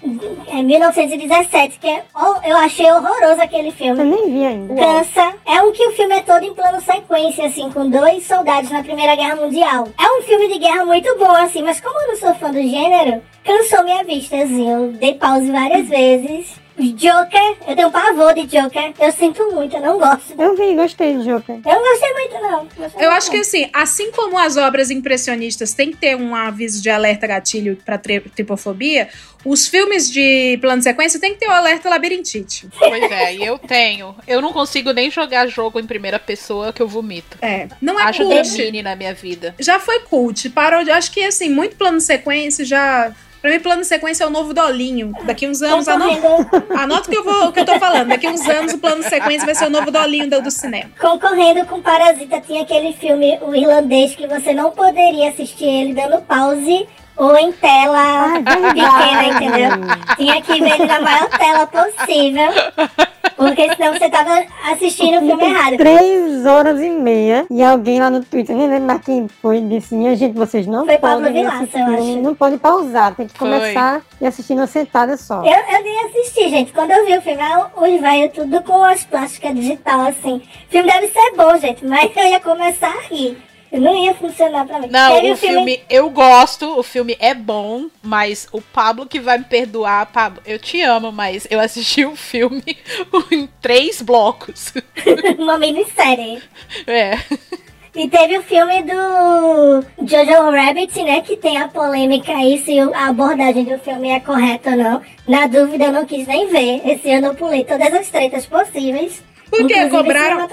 [0.48, 2.04] é 1917, que é,
[2.46, 4.04] eu achei horroroso aquele Eu filme.
[4.04, 4.76] nem vi ainda.
[4.76, 5.34] Cansa.
[5.46, 8.84] É um que o filme é todo em plano sequência, assim, com dois soldados na
[8.84, 9.88] Primeira Guerra Mundial.
[10.00, 12.62] É um filme de guerra muito bom, assim, mas como eu não sou fã do
[12.62, 14.70] gênero, cansou minha vista, assim.
[14.70, 16.61] Eu dei pause várias vezes.
[16.94, 18.94] Joker, eu tenho pavor de Joker.
[19.00, 20.34] Eu sinto muito, eu não gosto.
[20.40, 21.56] Eu vi, gostei do Joker.
[21.66, 22.60] Eu não gostei muito, não.
[22.66, 26.36] Gostei Eu muito, acho que assim, assim como as obras impressionistas têm que ter um
[26.36, 29.10] aviso de alerta gatilho pra tri- tripofobia,
[29.44, 32.68] os filmes de plano de sequência tem que ter o alerta labirintite.
[32.78, 34.16] Pois é, e eu tenho.
[34.28, 37.38] Eu não consigo nem jogar jogo em primeira pessoa que eu vomito.
[37.42, 38.82] É, não é Acho cult.
[38.84, 39.56] na minha vida.
[39.60, 43.60] Já foi cult, parou de, acho que assim, muito plano de sequência já Pra mim,
[43.60, 45.14] plano de sequência é o novo dolinho.
[45.24, 48.10] Daqui uns anos, anota, anota o que eu, vou, o que eu tô falando.
[48.10, 50.92] Daqui uns anos, o plano de sequência vai ser o novo dolinho do, do cinema.
[51.00, 56.22] concorrendo com Parasita, tinha aquele filme, o irlandês, que você não poderia assistir ele dando
[56.22, 59.72] pause ou em tela Ah, pequena, entendeu?
[60.18, 62.52] Tinha que ver ele na maior tela possível.
[63.48, 65.78] Porque senão você tava assistindo o filme errado.
[65.78, 67.46] Três horas e meia.
[67.50, 70.86] E alguém lá no Twitter, nem lembro mais quem foi, disse: minha gente, vocês não
[70.86, 72.22] Foi Pablo podem Vilaça, assistir, acho.
[72.22, 73.50] não podem pausar, tem que Foi.
[73.50, 75.44] começar e assistir numa sentada só.
[75.44, 76.72] Eu, eu nem assisti, gente.
[76.72, 77.42] Quando eu vi o filme,
[77.76, 80.36] os velhos tudo com as plásticas digital, assim.
[80.68, 83.38] O filme deve ser bom, gente, mas eu ia começar a rir.
[83.72, 84.88] Não ia funcionar pra mim.
[84.90, 89.46] Não, o filme eu gosto, o filme é bom, mas o Pablo que vai me
[89.46, 92.64] perdoar, Pablo, eu te amo, mas eu assisti o filme
[93.32, 94.74] em três blocos.
[95.40, 96.42] uma minissérie.
[96.86, 97.18] É.
[97.94, 101.22] E teve o filme do Jojo Rabbit, né?
[101.22, 105.02] Que tem a polêmica aí se a abordagem do filme é correta ou não.
[105.28, 106.82] Na dúvida, eu não quis nem ver.
[106.86, 109.22] Esse ano eu pulei todas as tretas possíveis.
[109.52, 109.74] Por quê?
[109.74, 110.48] inclusive Cobraram,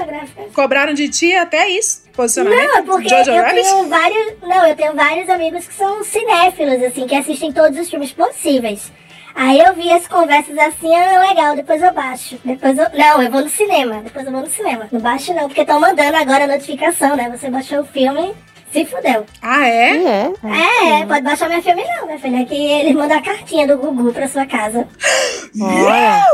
[0.53, 2.03] cobraram de ti até isso?
[2.13, 2.67] Posicionamento?
[2.67, 3.63] Não, é porque Jojo eu Rabbit?
[3.63, 4.35] tenho vários.
[4.43, 8.93] Não, eu tenho vários amigos que são cinéfilos, assim, que assistem todos os filmes possíveis.
[9.37, 12.37] Aí eu vi as conversas assim, ah, legal, depois eu baixo.
[12.45, 12.87] Depois eu.
[12.93, 14.01] Não, eu vou no cinema.
[14.03, 14.89] Depois eu vou no cinema.
[14.91, 17.31] Não baixo não, porque estão mandando agora a notificação, né?
[17.31, 18.35] Você baixou o filme,
[18.73, 19.25] se fudeu.
[19.41, 19.95] Ah, é?
[19.97, 21.01] E é.
[21.03, 22.45] É, pode baixar minha filme não, minha filha.
[22.45, 24.89] Que eles mandam a cartinha do Gugu pra sua casa.
[25.63, 26.25] Olha.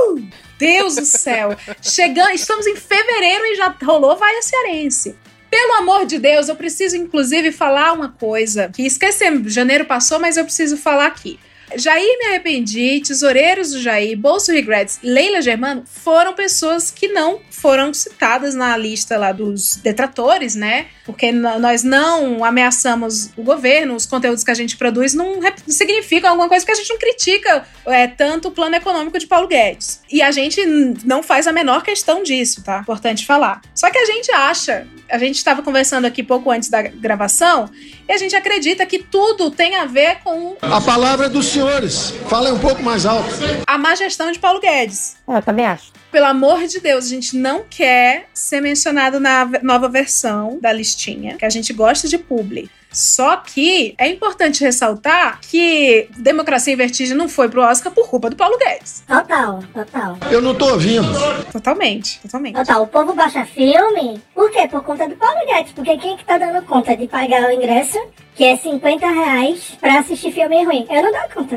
[0.59, 1.57] Deus do céu.
[1.83, 5.17] Chegando, estamos em fevereiro e já rolou Vaia Cearense.
[5.51, 10.37] Pelo amor de Deus, eu preciso inclusive falar uma coisa que esquecemos, janeiro passou, mas
[10.37, 11.39] eu preciso falar aqui.
[11.77, 17.95] Jair Me Arrependi, Tesoureiros do Jair, Bolso Regrets, Leila Germano foram pessoas que não foram
[17.95, 20.85] citadas na lista lá dos detratores, né?
[21.07, 26.47] Porque nós não ameaçamos o governo, os conteúdos que a gente produz não significam alguma
[26.47, 30.03] coisa que a gente não critica é, tanto o plano econômico de Paulo Guedes.
[30.13, 30.63] E a gente
[31.07, 32.81] não faz a menor questão disso, tá?
[32.81, 33.63] Importante falar.
[33.75, 37.71] Só que a gente acha, a gente estava conversando aqui pouco antes da gravação,
[38.07, 42.13] e a gente acredita que tudo tem a ver com A palavra é dos senhores.
[42.29, 43.31] Falem um pouco mais alto.
[43.67, 45.17] a má gestão de Paulo Guedes.
[45.27, 46.04] Eu também acho.
[46.15, 51.37] Pelo amor de Deus, a gente não quer ser mencionado na nova versão da listinha,
[51.37, 52.71] que a gente gosta de publi.
[52.95, 58.31] Só que é importante ressaltar que Democracia em Vertigem não foi pro Oscar por culpa
[58.31, 59.03] do Paulo Guedes.
[59.07, 60.17] Total, total.
[60.31, 61.09] Eu não tô ouvindo.
[61.51, 62.55] Totalmente, totalmente.
[62.55, 64.69] Total, o povo baixa filme, por quê?
[64.69, 65.73] Por conta do Paulo Guedes.
[65.73, 67.99] Porque quem é que tá dando conta de pagar o ingresso,
[68.37, 70.87] que é 50 reais, pra assistir filme ruim?
[70.89, 71.57] Eu não dou conta.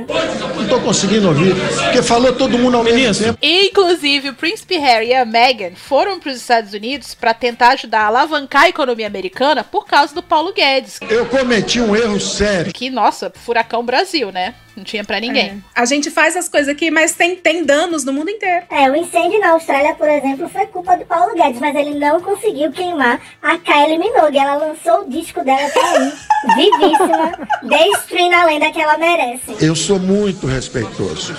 [0.56, 1.54] Não tô conseguindo ouvir.
[1.84, 3.40] Porque falou todo mundo ao mesmo tempo.
[3.42, 8.02] Inclusive, o príncipe Harry e a Meghan foram para os Estados Unidos para tentar ajudar
[8.02, 11.00] a alavancar a economia americana por causa do Paulo Guedes.
[11.10, 12.74] Eu cometi um erro sério.
[12.74, 14.56] Que, nossa, furacão Brasil, né?
[14.76, 15.64] Não tinha pra ninguém.
[15.74, 18.64] A gente faz as coisas aqui, mas tem, tem danos no mundo inteiro.
[18.70, 22.22] É, o incêndio na Austrália, por exemplo, foi culpa do Paulo Guedes, mas ele não
[22.22, 24.38] conseguiu queimar a Kylie Minogue.
[24.38, 26.14] Ela lançou o disco dela tá aí,
[26.56, 27.32] vivíssima,
[27.64, 29.56] destruindo a lenda que ela merece.
[29.60, 31.36] Eu sou muito respeitoso.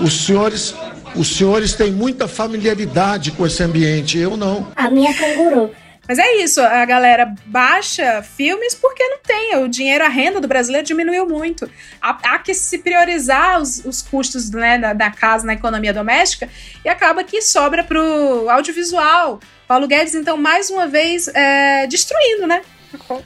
[0.00, 0.74] Os senhores,
[1.14, 4.66] os senhores têm muita familiaridade com esse ambiente, eu não.
[4.74, 5.70] A minha canguru.
[6.06, 9.56] Mas é isso, a galera baixa filmes porque não tem.
[9.58, 11.70] O dinheiro, a renda do brasileiro diminuiu muito.
[12.00, 16.48] Há, há que se priorizar os, os custos né, da, da, casa na economia doméstica
[16.84, 19.38] e acaba que sobra pro audiovisual.
[19.68, 22.62] Paulo Guedes, então, mais uma vez, é, destruindo, né?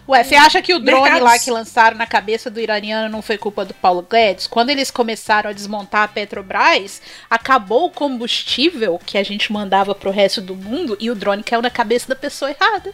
[0.09, 1.25] Ué, você acha que o drone Mercados.
[1.25, 4.47] lá que lançaram na cabeça do iraniano não foi culpa do Paulo Guedes?
[4.47, 10.11] Quando eles começaram a desmontar a Petrobras, acabou o combustível que a gente mandava pro
[10.11, 12.93] resto do mundo e o drone caiu na cabeça da pessoa errada.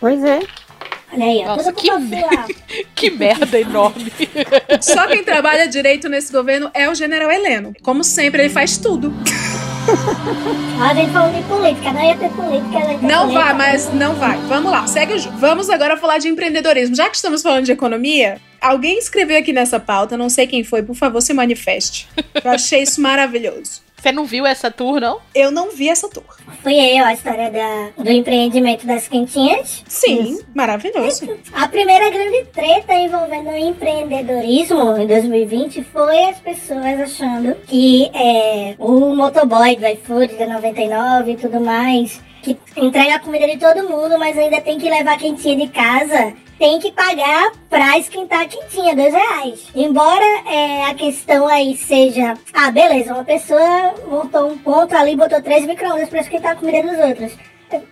[0.00, 0.40] Pois é.
[1.14, 1.56] Olha aí, ó.
[1.56, 2.46] Nossa, tudo que, sua.
[2.94, 4.12] que merda enorme.
[4.80, 7.72] Só quem trabalha direito nesse governo é o general Heleno.
[7.82, 9.12] Como sempre, ele faz tudo.
[10.80, 12.78] Ó, a gente falou de política, não ia ter política.
[12.78, 12.98] né?
[13.02, 13.44] Não Política.
[13.44, 14.38] vai, mas não vai.
[14.48, 15.36] Vamos lá, segue o jogo.
[15.38, 16.96] Vamos agora falar de empreendedorismo.
[16.96, 20.82] Já que estamos falando de economia, alguém escreveu aqui nessa pauta, não sei quem foi,
[20.82, 22.08] por favor, se manifeste.
[22.42, 23.83] Eu achei isso maravilhoso.
[24.04, 25.18] Você não viu essa tour, não?
[25.34, 26.24] Eu não vi essa tour.
[26.62, 29.82] Fui eu, a história da, do empreendimento das quentinhas.
[29.88, 31.26] Sim, maravilhoso.
[31.54, 38.74] A primeira grande treta envolvendo o empreendedorismo em 2020 foi as pessoas achando que é,
[38.78, 43.88] o motoboy do iFood da 99 e tudo mais, que entrega a comida de todo
[43.88, 48.42] mundo, mas ainda tem que levar a quentinha de casa, tem que pagar pra esquentar
[48.42, 49.66] a quentinha, dois reais.
[49.74, 55.42] Embora é, a questão aí seja, ah, beleza, uma pessoa montou um ponto ali, botou
[55.42, 57.32] três micro-ondas pra esquentar a comida dos outros.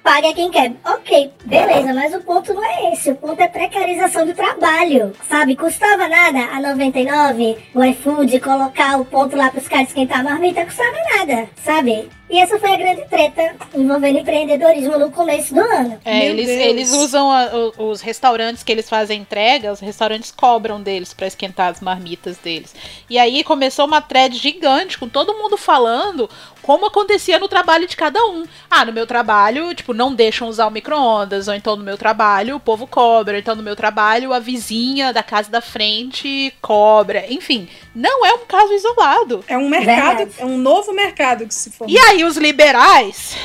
[0.02, 0.72] Paga quem quer.
[0.84, 3.10] Ok, beleza, mas o ponto não é esse.
[3.10, 5.12] O ponto é precarização do trabalho.
[5.28, 10.24] Sabe, custava nada a 99, o iFood, colocar o ponto lá pros caras esquentar a
[10.24, 12.08] marmita, custava nada, sabe?
[12.32, 16.00] E essa foi a grande treta envolvendo empreendedorismo no começo do ano.
[16.02, 21.12] É, eles, eles usam a- os restaurantes que eles fazem entrega, os restaurantes cobram deles
[21.12, 22.74] pra esquentar as marmitas deles.
[23.10, 26.28] E aí começou uma thread gigante com todo mundo falando
[26.62, 28.44] como acontecia no trabalho de cada um.
[28.70, 32.56] Ah, no meu trabalho, tipo, não deixam usar o micro-ondas, ou então no meu trabalho
[32.56, 37.24] o povo cobra, ou então no meu trabalho a vizinha da casa da frente cobra.
[37.30, 39.44] Enfim, não é um caso isolado.
[39.48, 40.32] É um mercado, Verdade.
[40.38, 41.92] é um novo mercado que se formou.
[41.94, 43.36] E aí os liberais.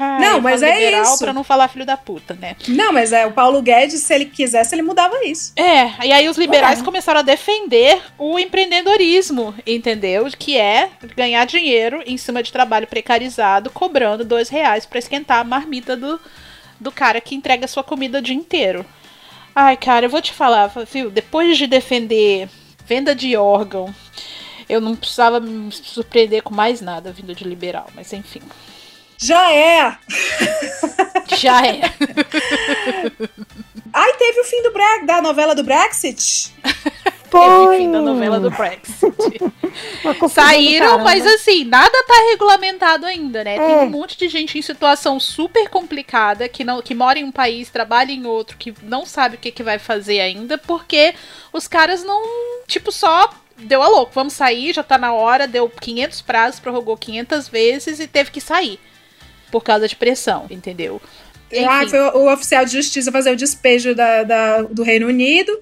[0.00, 1.18] Ai, Não, mas é isso.
[1.18, 2.54] Pra não falar filho da puta, né?
[2.68, 5.52] Não, mas é o Paulo Guedes, se ele quisesse, ele mudava isso.
[5.56, 6.84] É, e aí os liberais Ué.
[6.84, 10.26] começaram a defender o empreendedorismo, entendeu?
[10.38, 15.44] Que é ganhar dinheiro em cima de trabalho precarizado, cobrando dois reais pra esquentar a
[15.44, 16.20] marmita do,
[16.78, 18.86] do cara que entrega sua comida o dia inteiro.
[19.54, 21.10] Ai, cara, eu vou te falar, viu?
[21.10, 22.48] Depois de defender
[22.86, 23.92] venda de órgão,
[24.68, 28.42] eu não precisava me surpreender com mais nada vindo de liberal, mas enfim.
[29.20, 29.98] Já é!
[31.36, 31.80] Já é.
[33.92, 36.52] Ai, teve o fim do Bre da novela do Brexit.
[37.30, 39.04] Teve fim da novela do Brexit.
[40.30, 43.58] Saíram, mas assim, nada tá regulamentado ainda, né?
[43.58, 43.82] Tem É.
[43.82, 47.68] um monte de gente em situação super complicada, que, não, que mora em um país,
[47.68, 51.14] trabalha em outro, que não sabe o que, que vai fazer ainda, porque
[51.52, 52.22] os caras não,
[52.66, 56.96] tipo, só deu a louco, vamos sair, já tá na hora, deu 500 prazos, prorrogou
[56.96, 58.78] 500 vezes e teve que sair.
[59.50, 61.00] Por causa de pressão, entendeu?
[61.66, 61.90] Ah, Enfim.
[61.90, 65.58] foi o, o oficial de justiça fazer o despejo da, da- do Reino Unido.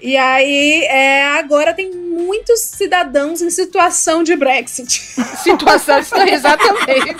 [0.00, 5.00] E aí, é, agora tem muitos cidadãos em situação de Brexit.
[5.42, 7.16] situação exatamente.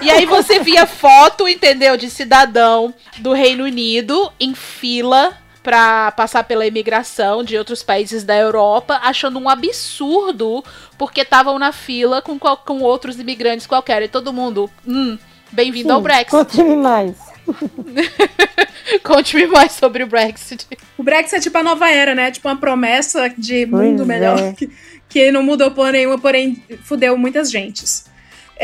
[0.00, 6.44] E aí você via foto, entendeu, de cidadão do Reino Unido em fila pra passar
[6.44, 10.64] pela imigração de outros países da Europa, achando um absurdo
[10.98, 14.02] porque estavam na fila com, com outros imigrantes qualquer.
[14.02, 15.16] E todo mundo, hum,
[15.50, 16.30] bem-vindo ao Sim, Brexit.
[16.30, 17.16] Conte-me mais.
[19.02, 20.66] Conte-me mais sobre o Brexit.
[20.98, 22.30] O Brexit é tipo a nova era, né?
[22.30, 24.38] Tipo uma promessa de Pois mundo melhor.
[24.38, 24.52] é.
[24.56, 24.70] Que,
[25.08, 28.06] que não mudou por nenhuma, porém fudeu muitas gentes.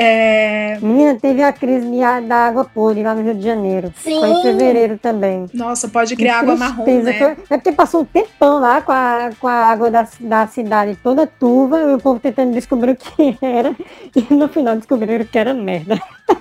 [0.00, 1.88] É, Menina, teve a crise
[2.28, 3.92] da água podre lá no Rio de Janeiro.
[3.96, 4.20] Sim.
[4.20, 5.46] Foi em fevereiro também.
[5.52, 7.36] nossa, pode Que criar água marrom, né?
[7.50, 11.26] É porque passou um tempão lá com a, com a água da, da cidade toda
[11.26, 13.74] turva, e o povo tentando descobrir o que era,
[14.14, 16.00] e no final descobriram que era merda.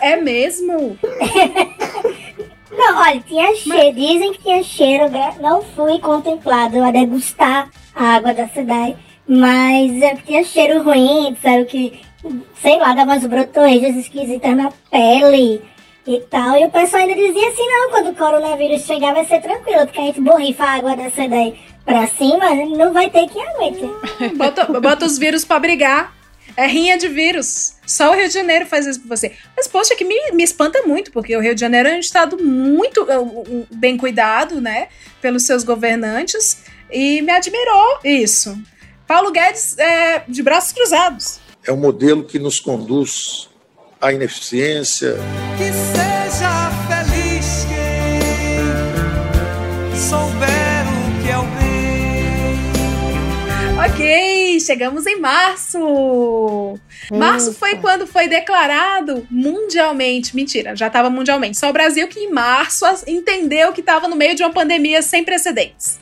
[0.00, 0.96] É mesmo?
[2.72, 3.94] Não, olha, tinha cheiro.
[3.96, 5.10] Dizem que tinha cheiro.
[5.10, 8.96] gra- Não fui contemplado a degustar a água da cidade.
[9.26, 12.00] Mas é que tinha cheiro ruim, disseram que,
[12.60, 15.62] sei lá, dava umas brotoejas esquisitas na pele.
[16.06, 16.56] e tal.
[16.56, 20.00] E o pessoal ainda dizia assim, não, quando o coronavírus chegar vai ser tranquilo, porque
[20.00, 21.54] a gente borrifa a água dessa daí
[21.84, 23.90] pra cima, não vai ter que aguentar.
[24.36, 26.16] Bota, bota os vírus pra brigar.
[26.56, 27.76] É rinha de vírus.
[27.86, 29.32] Só o Rio de Janeiro faz isso pra você.
[29.56, 32.42] Mas, poxa, que me, me espanta muito, porque o Rio de Janeiro é um estado
[32.42, 34.88] muito uh, bem cuidado, né?
[35.20, 36.64] Pelos seus governantes.
[36.90, 38.60] E me admirou isso.
[39.06, 41.38] Paulo Guedes é de braços cruzados.
[41.68, 43.46] É um modelo que nos conduz
[44.00, 45.16] à ineficiência.
[45.58, 48.56] Que seja feliz quem
[50.00, 52.24] souber o que é o bem.
[53.84, 56.78] Ok, chegamos em março.
[57.12, 60.34] Março foi quando foi declarado mundialmente.
[60.34, 61.58] Mentira, já estava mundialmente.
[61.58, 65.22] Só o Brasil que em março entendeu que estava no meio de uma pandemia sem
[65.22, 66.00] precedentes.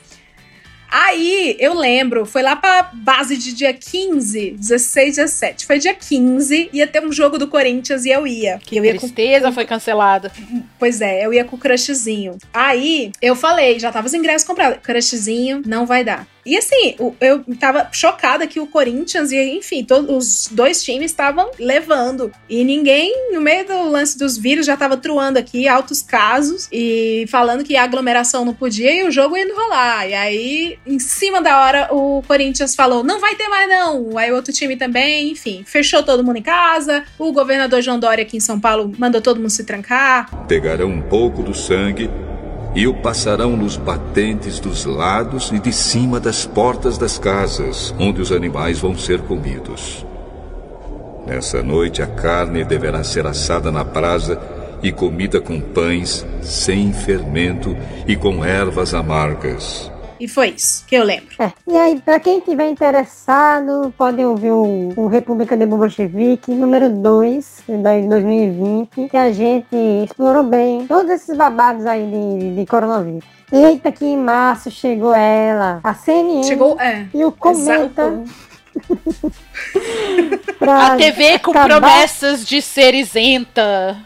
[0.99, 5.67] Aí, eu lembro, foi lá pra base de dia 15, 16, 17.
[5.67, 8.57] Foi dia 15, ia ter um jogo do Corinthians e eu ia.
[8.57, 10.31] Que eu ia tristeza, foi cancelada.
[10.79, 12.39] Pois é, eu ia com o crushzinho.
[12.51, 14.79] Aí, eu falei, já tava os ingressos comprados.
[14.81, 16.27] Crushzinho, não vai dar.
[16.47, 21.51] E assim, eu tava chocada que o Corinthians e, enfim, todos os dois times estavam
[21.59, 22.31] levando.
[22.49, 27.25] E ninguém, no meio do lance dos vírus, já tava truando aqui altos casos e
[27.27, 30.07] falando que a aglomeração não podia e o jogo ia rolar.
[30.07, 34.17] E aí, em cima da hora, o Corinthians falou: não vai ter mais não.
[34.17, 37.03] Aí o outro time também, enfim, fechou todo mundo em casa.
[37.19, 40.47] O governador João Dória aqui em São Paulo mandou todo mundo se trancar.
[40.47, 42.09] Pegarão um pouco do sangue
[42.75, 48.21] e o passarão nos batentes dos lados e de cima das portas das casas, onde
[48.21, 50.05] os animais vão ser comidos.
[51.25, 54.39] Nessa noite a carne deverá ser assada na brasa
[54.81, 57.75] e comida com pães sem fermento
[58.07, 59.91] e com ervas amargas.
[60.19, 61.35] E foi isso que eu lembro.
[61.39, 61.51] É.
[61.67, 67.63] E aí, pra quem tiver interessado, podem ouvir o, o República de Bolchevique, número 2,
[67.67, 73.23] de 2020, que a gente explorou bem todos esses babados aí de, de coronavírus.
[73.51, 77.05] Eita, que em março chegou ela, a CNN Chegou, é.
[77.13, 78.23] e o Cometa.
[80.59, 83.97] pra A TV com acabar- promessas de ser isenta.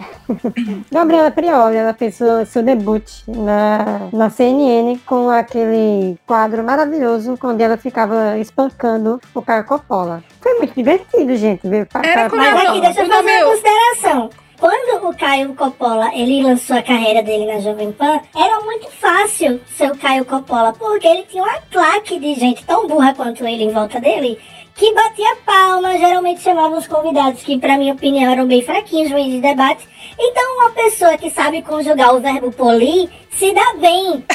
[0.91, 7.63] Gabriela Prioli, ela fez seu, seu debut na, na CNN com aquele quadro maravilhoso onde
[7.63, 10.23] ela ficava espancando o Caio Coppola.
[10.39, 11.67] Foi muito divertido, gente.
[11.67, 12.29] Ver Era cá.
[12.29, 14.29] como Mas aqui, deixa eu fazer uma consideração.
[14.59, 19.59] Quando o Caio Coppola ele lançou a carreira dele na Jovem Pan, era muito fácil
[19.75, 23.63] ser o Caio Coppola, porque ele tinha uma claque de gente tão burra quanto ele
[23.63, 24.37] em volta dele,
[24.81, 29.29] que batia palma, geralmente chamava os convidados, que pra minha opinião eram bem fraquinhos meio
[29.29, 29.87] de debate.
[30.17, 34.25] Então uma pessoa que sabe conjugar o verbo polir se dá bem,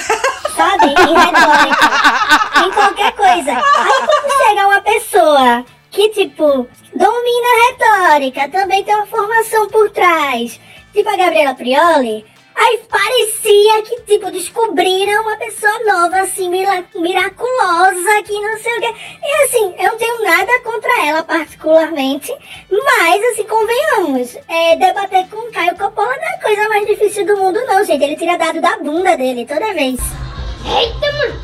[0.54, 0.86] sabe?
[0.86, 3.50] Em retórica, em qualquer coisa.
[3.50, 9.90] Aí quando chega uma pessoa que, tipo, domina a retórica, também tem uma formação por
[9.90, 10.60] trás,
[10.92, 12.24] tipo a Gabriela Prioli,
[12.56, 18.80] aí parecia que, tipo, descobriram uma pessoa nova, assim, mira- miraculosa, que não sei o
[18.80, 18.94] quê.
[19.22, 22.32] E, assim, eu não tenho nada contra ela, particularmente,
[22.70, 27.26] mas, assim, convenhamos, é, debater com o Caio Coppola não é a coisa mais difícil
[27.26, 28.02] do mundo, não, gente.
[28.02, 30.00] Ele tira dado da bunda dele toda vez.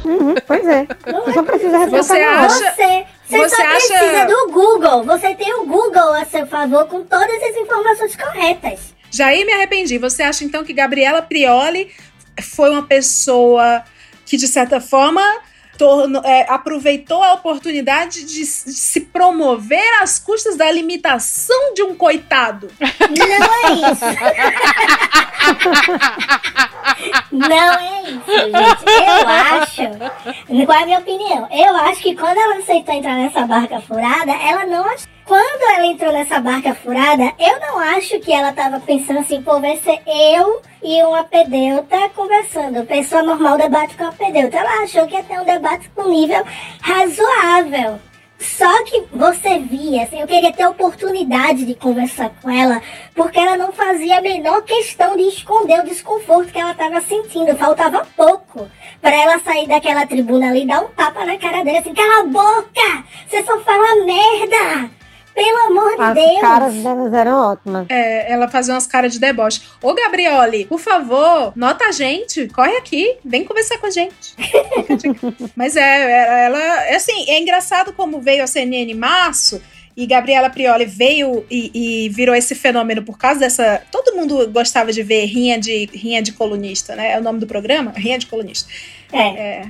[0.05, 0.85] Uhum, pois é.
[1.25, 1.87] Você só precisa.
[1.87, 3.07] Você acha- Você, você,
[3.39, 5.05] você só acha- precisa do Google.
[5.05, 8.93] Você tem o Google a seu favor com todas as informações corretas.
[9.13, 9.99] Já aí me arrependi.
[9.99, 11.91] Você acha então que Gabriela Prioli
[12.41, 13.85] foi uma pessoa
[14.25, 15.23] que, de certa forma,
[15.77, 22.71] tornou- é, aproveitou a oportunidade de, se promover às custas da limitação de um coitado?
[22.81, 24.05] Não é isso.
[27.33, 27.92] Não é
[28.33, 28.85] gente.
[28.87, 30.67] Eu acho.
[30.67, 31.49] Qual é a minha opinião?
[31.51, 35.87] Eu acho que quando ela aceitou entrar nessa barca furada, ela não ach- Quando ela
[35.87, 40.01] entrou nessa barca furada, eu não acho que ela tava pensando assim, pô, vai ser
[40.07, 42.85] eu e uma pedeuta conversando.
[42.87, 44.57] Pessoa normal debate com a pedeuta.
[44.59, 46.45] Ela achou que ia ter um debate com nível
[46.81, 47.99] razoável.
[48.43, 52.83] Só que você via, assim, eu queria ter a oportunidade de conversar com ela,
[53.15, 57.57] porque ela não fazia a menor questão de esconder o desconforto que ela estava sentindo.
[57.57, 58.69] Faltava pouco
[59.01, 62.21] para ela sair daquela tribuna ali e dar um tapa na cara dele, assim, cala
[62.21, 63.05] a boca!
[63.29, 65.02] Você só fala merda!
[65.35, 66.41] Pelo amor de As Deus!
[66.41, 67.87] caras delas eram ótimas.
[67.89, 69.63] É, ela fazia umas caras de deboche.
[69.83, 72.49] Ô, Gabriole, por favor, nota a gente.
[72.49, 74.35] Corre aqui, vem conversar com a gente.
[75.57, 76.59] Mas é, ela.
[76.85, 79.61] é Assim, é engraçado como veio a CNN em março.
[79.95, 83.83] E Gabriela Prioli veio e, e virou esse fenômeno por causa dessa.
[83.91, 87.13] Todo mundo gostava de ver rinha de, rinha de colunista, né?
[87.13, 87.93] É o nome do programa?
[87.95, 88.71] Rinha de colunista.
[89.13, 89.67] É,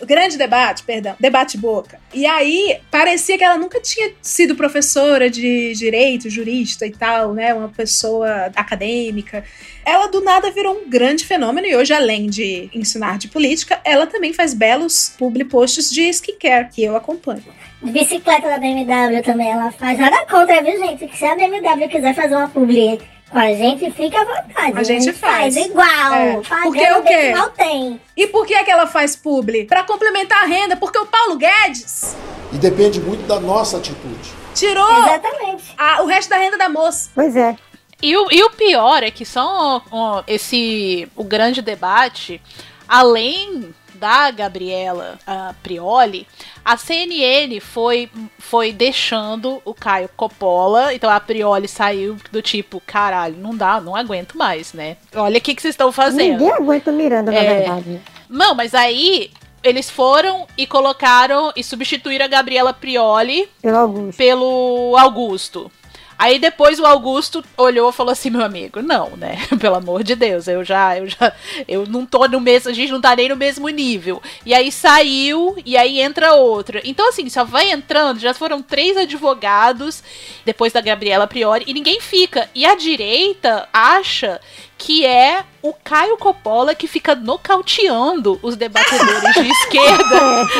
[0.00, 1.98] o grande debate, perdão, debate boca.
[2.12, 7.54] E aí, parecia que ela nunca tinha sido professora de direito, jurista e tal, né?
[7.54, 9.42] Uma pessoa acadêmica.
[9.84, 14.06] Ela do nada virou um grande fenômeno e hoje, além de ensinar de política, ela
[14.06, 17.42] também faz belos public posts de skincare, que eu acompanho.
[17.80, 19.98] Bicicleta da BMW também ela faz.
[19.98, 21.08] Nada contra, viu, gente?
[21.08, 23.00] Que se a BMW quiser fazer uma publi
[23.32, 24.72] a gente, fica à vontade.
[24.78, 25.56] A gente faz.
[25.56, 26.14] igual.
[26.14, 26.40] É.
[26.62, 27.16] Porque o quê?
[27.32, 28.00] que Mal tem.
[28.16, 29.64] E por que, é que ela faz publi?
[29.64, 32.14] Pra complementar a renda, porque o Paulo Guedes
[32.52, 34.30] E depende muito da nossa atitude.
[34.54, 35.74] tirou Exatamente.
[35.78, 37.10] a- o resto da renda da moça.
[37.14, 37.56] Pois é.
[38.02, 42.42] E o, e o pior é que só ó, esse o grande debate,
[42.88, 43.72] além
[44.02, 46.26] da Gabriela ah, Prioli,
[46.64, 50.92] a CNN foi, foi deixando o Caio Coppola.
[50.92, 54.96] Então a Prioli saiu do tipo, caralho, não dá, não aguento mais, né?
[55.14, 56.32] Olha o que que vocês estão fazendo.
[56.40, 57.58] Ninguém aguenta o Miranda, na É.
[57.60, 58.00] verdade.
[58.28, 59.30] Não, mas aí
[59.62, 64.18] eles foram e colocaram e substituíram a Gabriela Prioli Pelo Augusto.
[64.18, 65.70] pelo Augusto.
[66.22, 69.44] Aí depois o Augusto olhou e falou assim, meu amigo, não, né?
[69.60, 71.32] Pelo amor de Deus, eu já, eu já,
[71.66, 74.22] eu não tô no mesmo, a gente não tá nem no mesmo nível.
[74.46, 76.80] E aí saiu, e aí entra outra.
[76.84, 80.00] Então, assim, só vai entrando, já foram três advogados,
[80.44, 82.48] depois da Gabriela Priori, e ninguém fica.
[82.54, 84.40] E a direita acha
[84.84, 90.42] que é o Caio Coppola que fica nocauteando os debatedores de esquerda.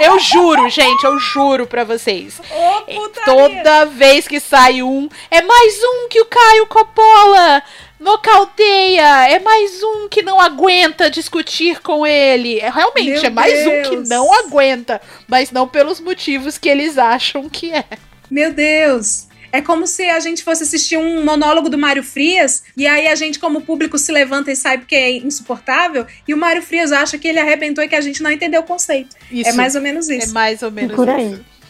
[0.00, 0.08] É.
[0.08, 2.40] Eu juro, gente, eu juro pra vocês.
[2.86, 3.24] Putaria.
[3.24, 7.62] Toda vez que sai um, é mais um que o Caio Coppola
[7.98, 9.28] nocauteia.
[9.28, 12.58] É mais um que não aguenta discutir com ele.
[12.58, 14.08] É, realmente, Meu é mais um que Deus.
[14.08, 15.00] não aguenta.
[15.28, 17.84] Mas não pelos motivos que eles acham que é.
[18.30, 19.26] Meu Deus.
[19.52, 23.14] É como se a gente fosse assistir um monólogo do Mário Frias e aí a
[23.14, 27.18] gente, como público, se levanta e sai porque é insuportável e o Mário Frias acha
[27.18, 29.16] que ele arrebentou e que a gente não entendeu o conceito.
[29.30, 29.50] Isso.
[29.50, 30.32] É mais ou menos É isso.
[30.32, 31.32] mais ou menos Por aí.
[31.32, 31.60] isso.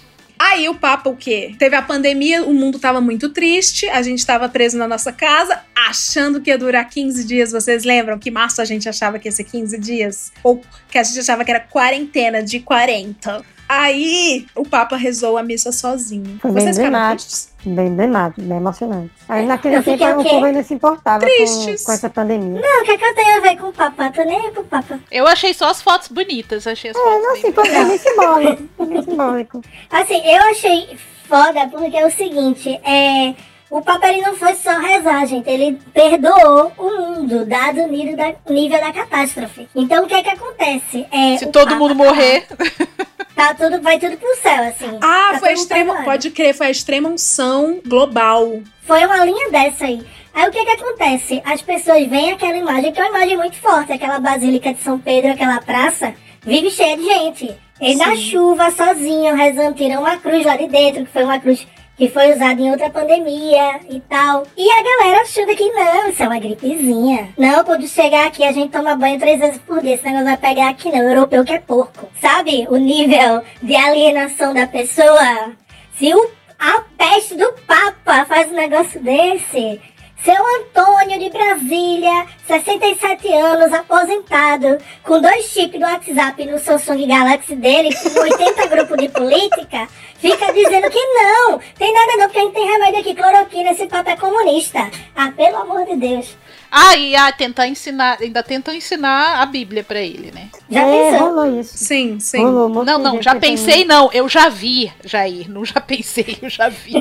[0.42, 1.54] Aí o papo o quê?
[1.58, 5.60] Teve a pandemia, o mundo tava muito triste, a gente tava preso na nossa casa,
[5.76, 7.52] achando que ia durar 15 dias.
[7.52, 10.32] Vocês lembram que março a gente achava que ia ser 15 dias?
[10.42, 13.44] Ou que a gente achava que era quarentena de 40.
[13.72, 16.40] Aí o Papa rezou a missa sozinho.
[16.42, 17.52] Foi bem ficaram tristes?
[17.64, 19.12] Bem emblemático, bem emocionante.
[19.28, 21.84] Aí naquele Eu tempo o o povo ainda se importava com, Tristes.
[21.84, 22.60] com essa pandemia.
[22.60, 24.10] Não, o que, é que eu tenho a ver com o Papa?
[24.10, 24.98] Tô nem aí pro Papa.
[25.08, 26.66] Eu achei só as fotos bonitas.
[26.66, 28.62] Achei as É, fotos não, bem assim, foi bem simbólico.
[28.76, 29.60] Foi bem simbólico.
[29.88, 30.98] Assim, eu achei
[31.28, 33.34] foda porque é o seguinte, é.
[33.70, 35.48] O Papa ele não foi só rezar, gente.
[35.48, 39.68] Ele perdoou o mundo, dado o nível da, nível da catástrofe.
[39.76, 41.06] Então o que é que acontece?
[41.12, 42.46] É, Se o todo Papa mundo tá- morrer.
[43.34, 44.98] Tá tudo, vai tudo pro céu, assim.
[45.00, 46.02] Ah, Tá foi a extrema.
[46.02, 48.60] Pode crer, foi a extrema unção global.
[48.82, 50.02] Foi uma linha dessa aí.
[50.34, 51.42] Aí o que que acontece?
[51.44, 54.98] As pessoas veem aquela imagem, que é uma imagem muito forte, aquela Basílica de São
[54.98, 57.54] Pedro, aquela praça, vive cheia de gente.
[57.80, 61.66] Ele na chuva, sozinho, rezando, tirou uma cruz lá de dentro, que foi uma cruz
[62.00, 64.44] que foi usada em outra pandemia e tal.
[64.56, 67.28] E a galera achando que não, isso é uma gripezinha.
[67.36, 70.36] Não, quando chegar aqui a gente toma banho três vezes por dia, esse negócio vai
[70.38, 72.08] pegar aqui não, europeu que é porco.
[72.18, 75.52] Sabe o nível de alienação da pessoa?
[75.98, 79.78] Se o, a peste do Papa faz um negócio desse,
[80.24, 87.54] seu Antônio de Brasília, 67 anos, aposentado, com dois chips do WhatsApp no Samsung Galaxy
[87.56, 92.42] dele, com 80 grupos de política, fica dizendo que não, tem nada não, porque a
[92.42, 94.90] gente tem remédio aqui, cloroquina, esse Papa é comunista.
[95.16, 96.36] Ah, pelo amor de Deus.
[96.70, 100.48] Ah, e ah, tentar ensinar, ainda tentam ensinar a Bíblia pra ele, né?
[100.70, 101.28] Já é, pensou?
[101.28, 101.76] rolou isso.
[101.76, 102.38] Sim, sim.
[102.38, 106.68] Rolou, Não, não, já pensei não, eu já vi, Jair, não já pensei, eu já
[106.68, 106.92] vi.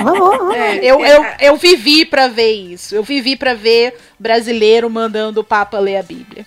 [0.00, 0.52] Rolou, rolou.
[0.54, 5.44] É, Eu, eu, eu vivi pra ver isso, eu vivi pra ver brasileiro mandando o
[5.44, 6.46] Papa ler a Bíblia.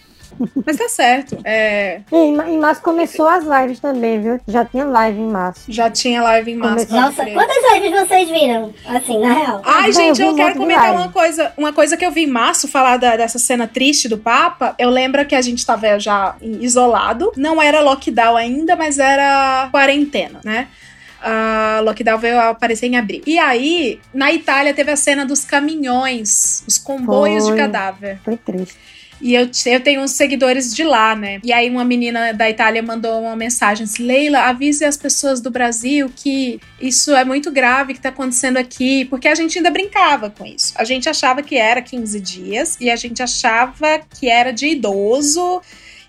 [0.65, 1.37] Mas tá certo.
[1.43, 4.39] É, E em ma- em março começou as lives também, viu?
[4.47, 5.63] Já tinha live em março.
[5.71, 6.87] já tinha live em março.
[6.87, 6.99] Começou.
[7.01, 8.73] Nossa, quantas lives vocês viram?
[8.87, 9.61] Assim, na real.
[9.63, 11.53] Ai, Não, gente, eu eu quero comentar uma coisa.
[11.57, 14.75] Uma coisa que eu vi em março falar da- dessa cena triste do Papa.
[14.77, 17.31] Eu lembro que a gente tava já isolado.
[17.37, 20.67] Não era lockdown ainda, mas era quarentena, né?
[21.27, 23.21] A lockdown veio aparecer em abril.
[23.25, 27.53] E aí, na Itália, teve a cena dos caminhões, os comboios Foi.
[27.53, 28.19] de cadáver.
[28.23, 28.75] Foi triste.
[29.25, 31.39] E eu, eu tenho uns seguidores de lá, né?
[31.43, 35.49] E aí uma menina da Itália mandou uma mensagem assim, Leila, avise as pessoas do
[35.49, 40.29] Brasil que isso é muito grave que tá acontecendo aqui, porque a gente ainda brincava
[40.29, 40.73] com isso.
[40.75, 45.59] A gente achava que era 15 dias e a gente achava que era de idoso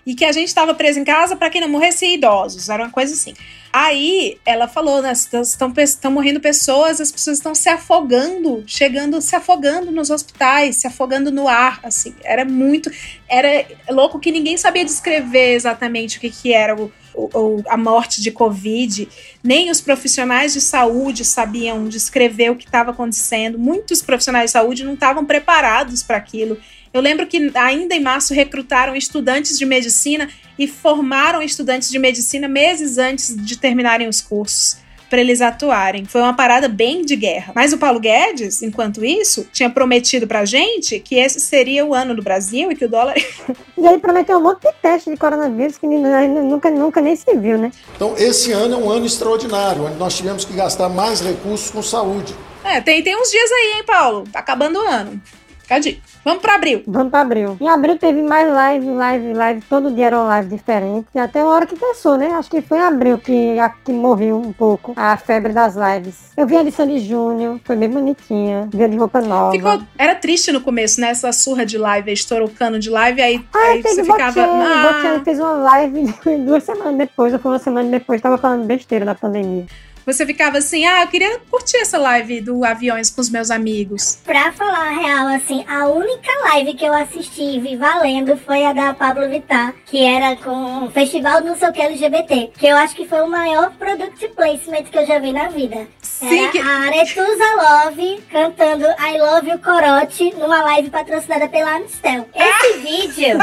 [0.07, 2.89] e que a gente estava preso em casa para que não morresse idosos, era uma
[2.89, 3.33] coisa assim.
[3.73, 9.91] Aí ela falou, né, estão morrendo pessoas, as pessoas estão se afogando, chegando, se afogando
[9.91, 12.89] nos hospitais, se afogando no ar, assim, era muito,
[13.27, 18.21] era louco que ninguém sabia descrever exatamente o que, que era o, o, a morte
[18.21, 19.09] de Covid,
[19.43, 24.85] nem os profissionais de saúde sabiam descrever o que estava acontecendo, muitos profissionais de saúde
[24.85, 26.57] não estavam preparados para aquilo,
[26.97, 32.47] eu lembro que ainda em março recrutaram estudantes de medicina e formaram estudantes de medicina
[32.47, 34.77] meses antes de terminarem os cursos
[35.09, 36.05] para eles atuarem.
[36.05, 37.53] Foi uma parada bem de guerra.
[37.55, 42.15] Mas o Paulo Guedes, enquanto isso, tinha prometido pra gente que esse seria o ano
[42.15, 43.15] do Brasil e que o dólar.
[43.77, 47.57] e ele prometeu um monte de teste de coronavírus que nunca, nunca nem se viu,
[47.57, 47.71] né?
[47.95, 51.81] Então, esse ano é um ano extraordinário, onde nós tivemos que gastar mais recursos com
[51.81, 52.35] saúde.
[52.63, 54.25] É, tem, tem uns dias aí, hein, Paulo?
[54.31, 55.21] Tá acabando o ano.
[55.67, 55.99] Cadê?
[56.27, 56.83] Vamos para abril.
[56.85, 57.57] Vamos para abril.
[57.57, 59.61] Em abril teve mais live, live, live.
[59.69, 61.07] Todo dia era uma live diferente.
[61.15, 62.27] E até a hora que passou, né?
[62.33, 66.33] Acho que foi em abril que, a, que morreu um pouco a febre das lives.
[66.35, 68.67] Eu vi a lição de Júnior, foi bem bonitinha.
[68.69, 69.53] Vi de roupa nova.
[69.53, 71.11] Ficou, era triste no começo, né?
[71.11, 73.21] Essa surra de live, estourou o cano de live.
[73.21, 74.41] Aí, ah, aí você ficava.
[74.41, 75.21] Ah.
[75.23, 76.13] fez uma live
[76.45, 79.65] duas semanas depois, ou foi uma semana depois, tava falando besteira da pandemia
[80.07, 84.19] você ficava assim, ah, eu queria curtir essa live do Aviões com os meus amigos.
[84.23, 88.65] Pra falar a real, assim, a única live que eu assisti e vi valendo foi
[88.65, 92.67] a da Pablo Vittar, que era com o Festival não sei o que LGBT, que
[92.67, 95.85] eu acho que foi o maior product placement que eu já vi na vida.
[96.01, 96.59] Sim, era que...
[96.59, 102.29] a Aretusa Love cantando I Love You Corote numa live patrocinada pela Amistel.
[102.33, 103.37] Esse vídeo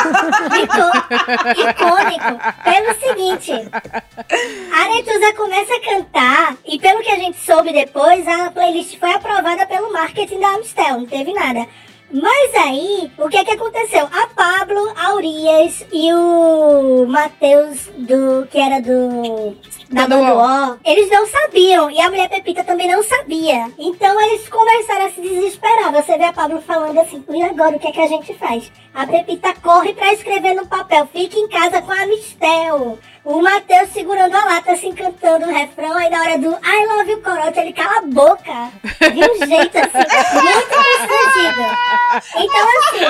[0.50, 3.52] ficou icônico pelo seguinte,
[4.72, 9.12] a Aretusa começa a cantar e pelo que a gente soube depois, a playlist foi
[9.12, 11.66] aprovada pelo marketing da Amstel, não teve nada.
[12.12, 14.06] Mas aí, o que é que aconteceu?
[14.06, 19.56] A Pablo, a Urias e o Matheus, do, que era do
[19.90, 21.90] da Banduó, eles não sabiam.
[21.90, 23.68] E a mulher Pepita também não sabia.
[23.78, 25.92] Então eles começaram a se desesperar.
[25.92, 28.70] Você vê a Pablo falando assim, e agora o que é que a gente faz?
[28.94, 32.98] A Pepita corre para escrever no papel, fique em casa com a Mistel.
[33.24, 35.96] O Matheus segurando a lata, assim, cantando o refrão.
[35.96, 38.70] Aí na hora do I love you, corote, ele cala a boca.
[39.00, 40.04] De um jeito, assim,
[40.42, 41.64] muito constrangido.
[42.36, 43.00] Então, assim,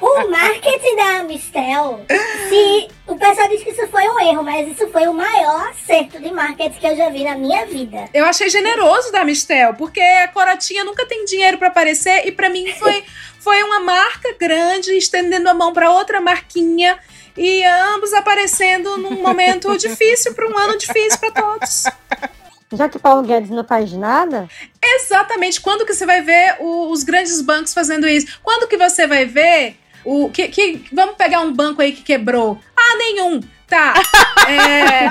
[0.00, 2.00] o marketing da Amistel,
[2.48, 6.18] se o pessoal diz que isso foi um erro, mas isso foi o maior acerto
[6.18, 8.08] de marketing que eu já vi na minha vida.
[8.14, 12.48] Eu achei generoso da Amistel, porque a Corotinha nunca tem dinheiro para aparecer e para
[12.48, 13.04] mim foi,
[13.40, 16.98] foi uma marca grande estendendo a mão para outra marquinha
[17.36, 21.84] e ambos aparecendo num momento difícil para um ano difícil para todos.
[22.72, 24.48] Já que Paulo Guedes não faz nada?
[24.82, 25.60] Exatamente.
[25.60, 28.38] Quando que você vai ver o, os grandes bancos fazendo isso?
[28.42, 32.58] Quando que você vai ver o que, que vamos pegar um banco aí que quebrou?
[32.76, 33.40] Ah, nenhum.
[33.66, 33.94] Tá.
[34.46, 35.08] É,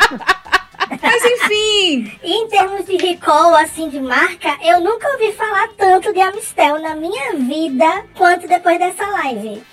[1.01, 2.19] mas enfim.
[2.21, 6.95] Em termos de recall, assim, de marca, eu nunca ouvi falar tanto de Amistel na
[6.95, 9.63] minha vida quanto depois dessa live.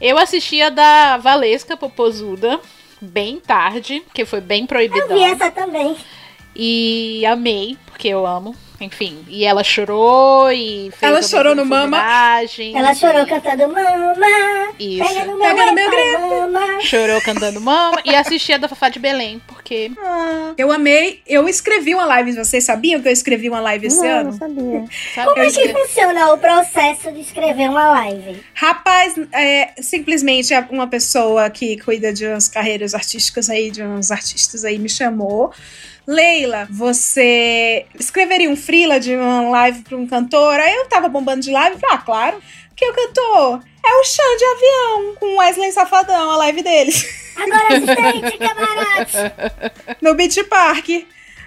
[0.00, 2.58] Eu assistia da Valesca Popozuda
[3.00, 5.08] bem tarde, que foi bem proibidão.
[5.08, 5.96] Eu vi essa também.
[6.54, 8.54] E amei, porque eu amo.
[8.80, 11.98] Enfim, e ela chorou e fez Ela chorou no mama.
[12.74, 14.26] Ela chorou cantando mama.
[14.78, 15.06] Isso.
[15.06, 16.86] Pega no meu, Pega no meu grito.
[16.86, 21.20] Chorou cantando mama e assistia da Fafá de Belém, porque ah, eu amei.
[21.26, 24.30] Eu escrevi uma live, vocês sabiam que eu escrevi uma live esse não, ano?
[24.30, 24.84] Não sabia.
[25.26, 28.42] Como é que funciona o processo de escrever uma live?
[28.54, 34.64] Rapaz, é simplesmente uma pessoa que cuida de umas carreiras artísticas aí, de uns artistas
[34.64, 35.52] aí me chamou
[36.10, 40.58] Leila, você escreveria um freela de uma live para um cantor?
[40.58, 42.42] Aí eu tava bombando de live, falei, ah, claro,
[42.74, 47.06] que o cantor é o Xande de Avião, com Wesley Safadão, a live deles.
[47.38, 49.16] Agora assistente, camarote!
[50.02, 50.88] no Beach Park.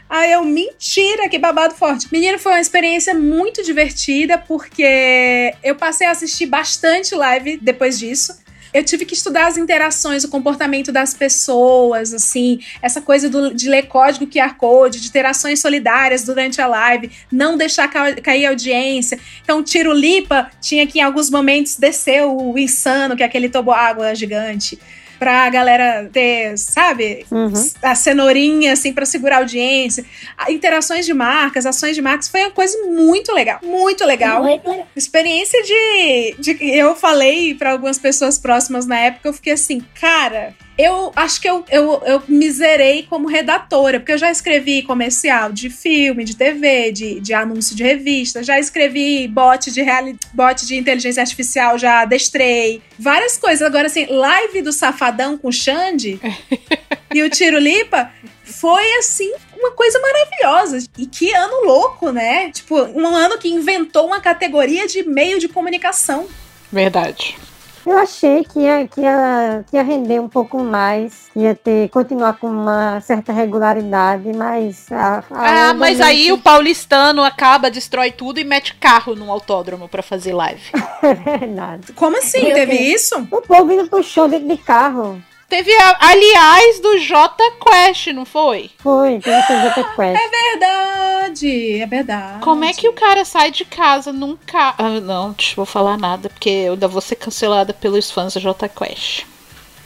[0.09, 2.07] Aí eu, mentira, que babado forte.
[2.09, 8.42] Menino, foi uma experiência muito divertida, porque eu passei a assistir bastante live depois disso
[8.73, 13.69] eu tive que estudar as interações, o comportamento das pessoas, assim, essa coisa do, de
[13.69, 18.45] ler código QR Code, de ter ações solidárias durante a live, não deixar ca cair
[18.45, 19.19] a audiência.
[19.43, 24.15] Então, Tiro Lipa tinha que, em alguns momentos, descer o insano, que é aquele água
[24.15, 24.79] gigante
[25.23, 27.53] pra galera ter, sabe, uhum.
[27.81, 30.03] a cenourinha, assim, pra segurar a audiência.
[30.49, 33.59] Interações de marcas, ações de marcas, foi uma coisa muito legal.
[33.63, 34.43] Muito legal.
[34.43, 34.85] Muito legal.
[34.93, 36.57] Experiência de, de.
[36.61, 41.47] Eu falei para algumas pessoas próximas na época, eu fiquei assim, cara eu acho que
[41.47, 46.35] eu, eu, eu me zerei como redatora, porque eu já escrevi comercial de filme, de
[46.35, 51.77] TV, de, de anúncio de revista, já escrevi bot de, reali bot de inteligência artificial,
[51.77, 53.61] já adestrei, várias coisas.
[53.61, 56.19] Agora, assim, live do Safadão com o Xande
[57.13, 58.11] e o Tiro Lipa
[58.43, 60.87] foi, assim, uma coisa maravilhosa.
[60.97, 62.51] E que ano louco, né?
[62.51, 66.27] Tipo, um ano que inventou uma categoria de meio de comunicação.
[66.71, 67.37] Verdade.
[67.85, 71.89] Eu achei que ia, que, ia, que ia render um pouco mais, que ia ter,
[71.89, 74.91] continuar com uma certa regularidade, mas.
[74.91, 79.89] A, a ah, mas aí o paulistano acaba, destrói tudo e mete carro num autódromo
[79.89, 80.61] para fazer live.
[81.03, 81.91] é verdade.
[81.93, 82.43] Como assim?
[82.43, 83.01] Meu Teve Deus.
[83.01, 83.27] isso?
[83.29, 85.21] O povo indo pro show dentro de carro.
[85.53, 88.71] Teve, aliás, do J Quest, não foi?
[88.79, 90.19] Foi, teve essa Jota Quest.
[90.19, 91.02] É verdade,
[91.41, 92.39] é verdade.
[92.41, 94.75] Como é que o cara sai de casa num carro?
[94.77, 98.33] Ah, não, deixa eu vou falar nada, porque eu ainda vou ser cancelada pelos fãs
[98.33, 99.25] da J Quest.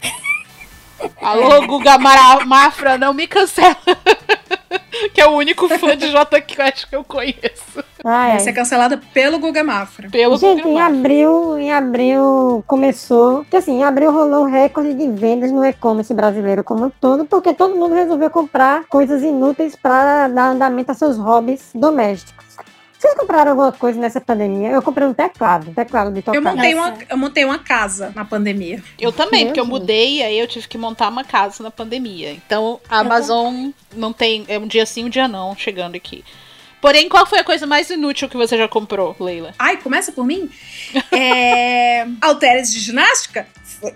[1.21, 3.77] Alô, Guga Mara- Mafra, não me cancela.
[5.13, 7.83] que é o único fã de J Quest que eu conheço.
[8.03, 8.39] Ai, Vai ai.
[8.39, 10.09] ser cancelada pelo Guga Mafra.
[10.09, 10.97] Pelo Gente, Guga em Mafra.
[10.97, 13.39] abril, em abril começou.
[13.39, 17.25] Porque assim, em abril rolou um recorde de vendas no e-commerce brasileiro como um todo,
[17.25, 22.45] porque todo mundo resolveu comprar coisas inúteis para dar andamento a seus hobbies domésticos.
[22.97, 24.69] Vocês compraram alguma coisa nessa pandemia?
[24.69, 26.37] Eu comprei um teclado, teclado de tocar.
[26.37, 28.83] Eu montei, uma, eu montei uma casa na pandemia.
[28.99, 29.79] Eu também, porque eu Mesmo?
[29.79, 32.31] mudei e aí eu tive que montar uma casa na pandemia.
[32.31, 34.45] Então a Amazon não tem.
[34.47, 36.23] É um dia sim, um dia não, chegando aqui.
[36.81, 39.53] Porém, qual foi a coisa mais inútil que você já comprou, Leila?
[39.57, 40.49] Ai, começa por mim?
[41.11, 42.07] É...
[42.21, 43.47] Halteres de ginástica?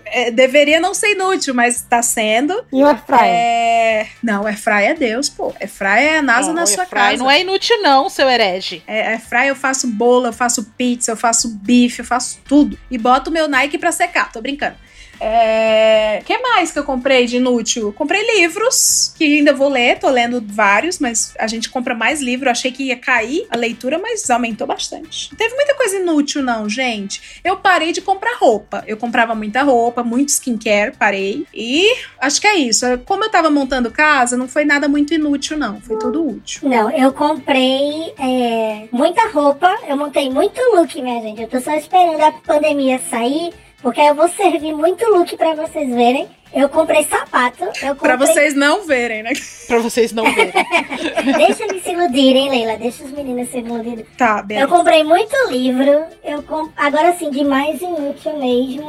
[0.04, 2.64] É, deveria não ser inútil, mas tá sendo.
[2.72, 3.22] E o airfryer?
[3.24, 4.08] É...
[4.22, 5.54] Não, airfryer é Deus, pô.
[5.60, 7.16] Airfryer é a NASA Não, na sua casa.
[7.16, 8.82] Não é inútil, não, seu herege.
[8.86, 12.78] É, airfryer eu faço bolo, eu faço pizza, eu faço bife, eu faço tudo.
[12.90, 14.76] E boto o meu Nike pra secar, tô brincando.
[15.22, 16.20] É...
[16.24, 17.92] que mais que eu comprei de inútil?
[17.92, 22.48] Comprei livros, que ainda vou ler, tô lendo vários, mas a gente compra mais livro.
[22.48, 25.30] Eu achei que ia cair a leitura, mas aumentou bastante.
[25.30, 27.40] Não teve muita coisa inútil, não, gente.
[27.44, 28.82] Eu parei de comprar roupa.
[28.86, 31.46] Eu comprava muita roupa, muito skincare, parei.
[31.54, 31.86] E
[32.20, 32.84] acho que é isso.
[33.06, 35.80] Como eu tava montando casa, não foi nada muito inútil, não.
[35.80, 36.68] Foi tudo útil.
[36.68, 41.42] Não, eu comprei é, muita roupa, eu montei muito look, minha gente.
[41.42, 43.52] Eu tô só esperando a pandemia sair,
[43.82, 46.28] porque aí eu vou servir muito look pra vocês verem.
[46.54, 47.94] Eu comprei sapato, eu comprei...
[47.94, 49.32] Pra vocês não verem, né?
[49.66, 50.52] Pra vocês não verem.
[51.38, 54.04] Deixa eles se iludirem, Leila, deixa os meninos se iludirem.
[54.18, 54.68] Tá, Eu beleza.
[54.68, 56.68] comprei muito livro, eu com...
[56.76, 58.82] agora sim, de mais inútil mesmo.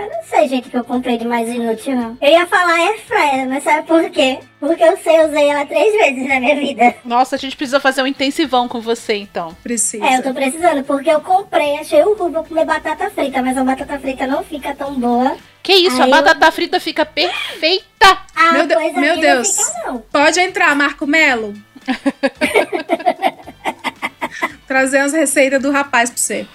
[0.00, 2.16] Eu não sei, gente, o que eu comprei de mais inútil, não.
[2.20, 4.38] Eu ia falar Airfryer, mas sabe por quê?
[4.58, 6.94] Porque eu sei, eu usei ela três vezes na minha vida.
[7.04, 9.56] Nossa, a gente precisa fazer um intensivão com você, então.
[9.62, 10.04] Precisa.
[10.06, 13.64] É, eu tô precisando, porque eu comprei, achei o vou comer batata frita, mas a
[13.64, 15.36] batata frita não fica tão boa.
[15.62, 18.18] Que isso, a Aí eu- batata frita fica perfeita.
[18.34, 19.56] Ah, Meu, Deus- pois meu Deus.
[19.56, 19.98] não fica, não.
[19.98, 21.54] Pode entrar, Marco Melo.
[24.66, 26.46] Trazer as receitas do rapaz pra você.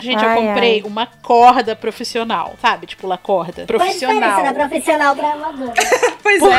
[0.00, 0.82] Gente, Ai, eu comprei ai.
[0.84, 2.86] uma corda profissional, sabe?
[2.86, 3.66] Tipo, la corda.
[3.66, 4.42] Qual a diferença Profissional.
[4.44, 5.72] da profissional pra amadora?
[6.22, 6.54] Pois é.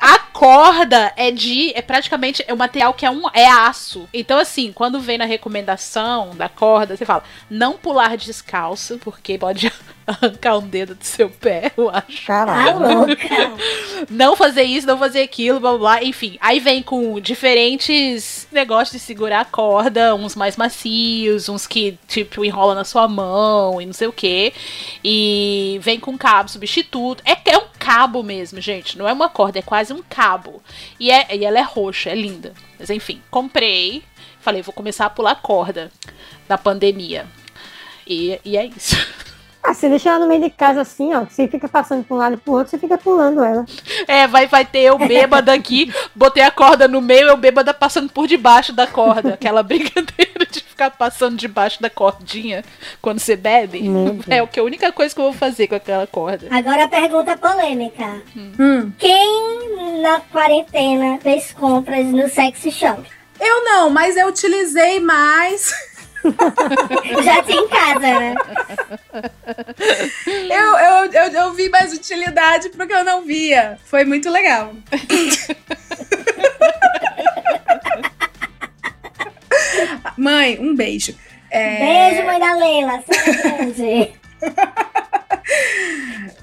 [0.00, 1.72] A corda é de.
[1.72, 2.44] É praticamente.
[2.48, 3.22] É o material que é um.
[3.32, 4.08] É aço.
[4.12, 9.72] Então, assim, quando vem na recomendação da corda, você fala: não pular descalço, porque pode
[10.04, 12.26] arrancar um dedo do seu pé, eu acho.
[12.26, 13.06] Caralho.
[14.10, 16.04] Não fazer isso, não fazer aquilo, blá blá blá.
[16.04, 21.96] Enfim, aí vem com diferentes negócios de segurar a corda, uns mais macios, uns que,
[22.08, 24.52] tipo, enrola na sua mão e não sei o que.
[25.04, 27.22] E vem com cabo substituto.
[27.24, 28.98] É, é um cabo mesmo, gente.
[28.98, 30.31] Não é uma corda, é quase um cabo.
[30.98, 32.52] E, é, e ela é roxa, é linda.
[32.78, 34.02] Mas enfim, comprei.
[34.40, 35.90] Falei, vou começar a pular corda
[36.48, 37.26] da pandemia.
[38.06, 38.96] E, e é isso.
[39.62, 41.24] Ah, você deixa ela no meio de casa assim, ó.
[41.24, 43.64] Você fica passando pra um lado e pro outro, você fica pulando ela.
[44.08, 48.10] É, vai, vai ter eu bêbada aqui, botei a corda no meio, eu bêbada passando
[48.10, 49.34] por debaixo da corda.
[49.34, 52.64] Aquela brincadeira de ficar passando debaixo da cordinha
[53.00, 53.82] quando você bebe.
[54.28, 56.46] É o que a única coisa que eu vou fazer com aquela corda.
[56.50, 58.22] Agora a pergunta polêmica.
[58.36, 58.90] Hum.
[58.98, 63.02] Quem na quarentena fez compras no sexy shop?
[63.40, 65.72] Eu não, mas eu utilizei mais.
[67.24, 68.34] Já tinha em casa, né?
[70.26, 73.78] Eu, eu, eu, eu vi mais utilidade porque eu não via.
[73.84, 74.72] Foi muito legal.
[80.16, 81.14] Mãe, um beijo.
[81.50, 81.78] É,
[82.10, 83.02] Beijo, mãe da Leila.
[83.06, 84.12] Sou grande.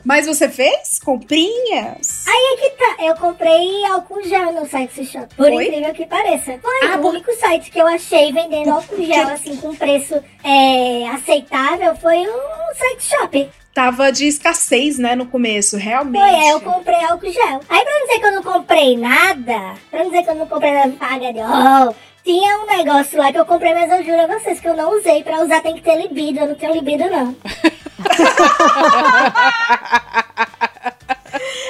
[0.04, 2.26] Mas você fez comprinhas?
[2.28, 2.96] Aí é que tá.
[3.06, 5.34] Eu comprei álcool gel no sexy shop.
[5.36, 5.66] Por Foi?
[5.68, 6.58] incrível que pareça.
[6.62, 10.16] Foi Ah, o por- único site que eu achei vendendo álcool gel assim com preço
[10.44, 13.50] é, aceitável foi o sex shop.
[13.74, 16.20] tava de escassez, né, no começo, realmente.
[16.22, 17.60] Foi, é, eu comprei álcool gel.
[17.70, 20.48] Aí pra não dizer que eu não comprei nada, pra não dizer que eu não
[20.48, 21.96] comprei nada paga de oh,
[22.30, 24.96] tinha um negócio lá que eu comprei, mas eu juro a vocês que eu não
[24.96, 25.24] usei.
[25.24, 27.36] Pra usar tem que ter libido, eu não tenho libido não.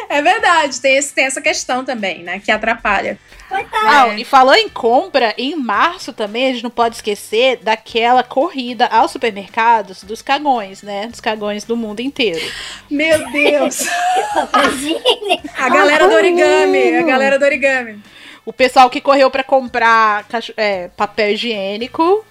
[0.10, 3.20] É verdade, tem, esse, tem essa questão também, né, que atrapalha.
[3.52, 8.88] Ah, e falou em compra, em março também a gente não pode esquecer daquela corrida
[8.88, 11.08] aos supermercados dos cagões, né?
[11.08, 12.44] Dos cagões do mundo inteiro.
[12.90, 13.88] Meu Deus!
[15.58, 18.02] a galera do origami, a galera do origami.
[18.50, 20.26] O pessoal que correu para comprar
[20.58, 22.26] é, papel higiênico,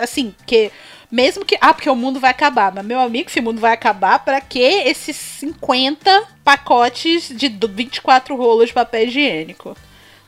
[0.00, 0.70] assim, que
[1.10, 1.58] mesmo que.
[1.60, 2.72] Ah, porque o mundo vai acabar.
[2.72, 8.36] Mas, meu amigo, se o mundo vai acabar, para que esses 50 pacotes de 24
[8.36, 9.76] rolos de papel higiênico?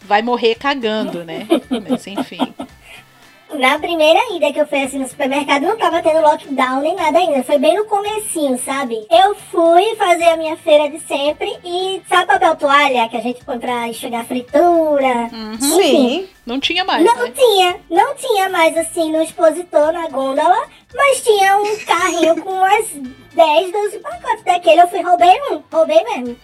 [0.00, 1.46] Vai morrer cagando, né?
[1.88, 2.52] Mas, enfim.
[3.54, 7.18] Na primeira ida que eu fui assim no supermercado, não tava tendo lockdown nem nada
[7.18, 7.44] ainda.
[7.44, 9.06] Foi bem no comecinho, sabe?
[9.10, 13.44] Eu fui fazer a minha feira de sempre e sabe papel toalha que a gente
[13.44, 15.30] põe pra enxugar fritura?
[15.32, 15.60] Uhum.
[15.60, 16.28] Sim.
[16.44, 17.04] Não tinha mais.
[17.04, 17.32] Não né?
[17.34, 17.76] tinha.
[17.88, 20.66] Não tinha mais assim no expositor, na gôndola.
[20.94, 22.88] Mas tinha um carrinho com umas
[23.34, 24.82] 10, 12 pacotes daquele.
[24.82, 25.62] Eu fui, roubei um.
[25.72, 26.36] Roubei mesmo.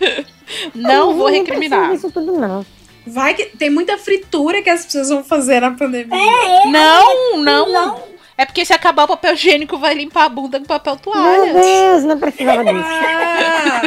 [0.74, 1.94] não vou recriminar.
[1.94, 2.64] Isso tudo não.
[3.06, 6.16] Vai que tem muita fritura que as pessoas vão fazer na pandemia.
[6.16, 8.10] É, é, não, não, não.
[8.40, 11.52] É porque se acabar o papel higiênico, vai limpar a bunda com papel toalha.
[11.52, 12.84] Meu Deus, não precisava disso.
[12.86, 13.82] Ah,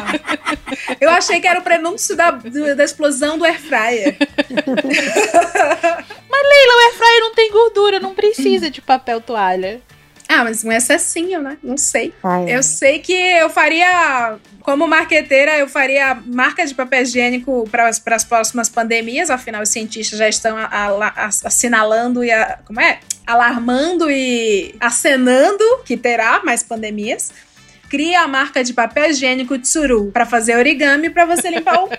[1.02, 4.16] eu achei que era o prenúncio da, da explosão do air fryer.
[6.30, 9.82] Mas Leila, o air fryer não tem gordura, não precisa de papel toalha.
[10.28, 11.58] Ah, mas um excessinho, né?
[11.62, 12.14] Não sei.
[12.24, 17.88] Ai, eu sei que eu faria, como marqueteira, eu faria marca de papel higiênico para
[17.88, 22.80] as próximas pandemias, afinal os cientistas já estão a, a, a, assinalando e a, como
[22.80, 23.00] é?
[23.28, 27.32] alarmando e acenando que terá mais pandemias.
[27.90, 31.90] Cria a marca de papel higiênico Tsuru para fazer origami para você limpar o.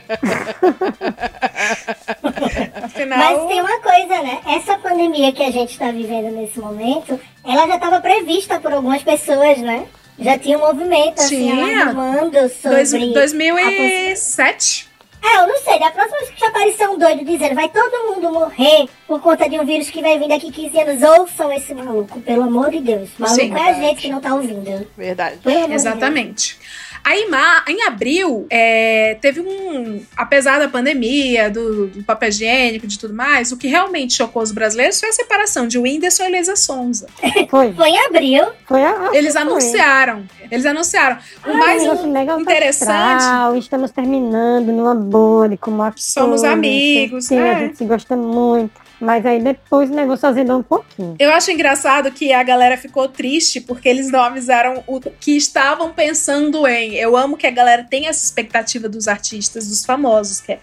[2.83, 3.19] Afinal...
[3.19, 4.41] Mas tem uma coisa, né?
[4.45, 9.05] Essa pandemia que a gente está vivendo nesse momento, ela já estava prevista por algumas
[9.05, 9.87] pessoas, né?
[10.19, 11.83] Já tinha um movimento assim, Tinha.
[11.83, 12.77] alarmando sobre.
[12.77, 14.95] Dois, a 2007?
[15.25, 18.31] É, eu não sei, da próxima vez que aparecer um doido dizendo vai todo mundo
[18.31, 22.21] morrer por conta de um vírus que vai vir daqui 15 anos, ouçam esse maluco,
[22.21, 23.09] pelo amor de Deus.
[23.19, 24.87] Maluco Sim, é a gente que não tá ouvindo.
[24.97, 25.39] Verdade.
[25.39, 26.59] De Exatamente.
[27.05, 27.29] Aí,
[27.69, 30.01] em abril, é, teve um.
[30.17, 34.51] Apesar da pandemia, do, do papel higiênico, de tudo mais, o que realmente chocou os
[34.51, 37.07] brasileiros foi a separação de Whindersson e Luísa Sonza.
[37.51, 37.73] Foi.
[37.75, 38.45] Foi em abril.
[38.67, 39.43] Foi a, Eles foi.
[39.43, 40.25] anunciaram.
[40.51, 41.19] Eles anunciaram.
[41.47, 42.91] O Ah, mais um interessante.
[42.91, 47.51] astral, Estamos terminando numa boa, como Somos amigos, Sim, é.
[47.55, 48.84] a gente se gosta muito.
[49.05, 51.15] Mas aí depois o negócio azedou um pouquinho.
[51.19, 55.93] Eu acho engraçado que a galera ficou triste porque eles não avisaram o que estavam
[55.93, 56.95] pensando em.
[56.95, 60.59] Eu amo que a galera tem essa expectativa dos artistas, dos famosos, que é.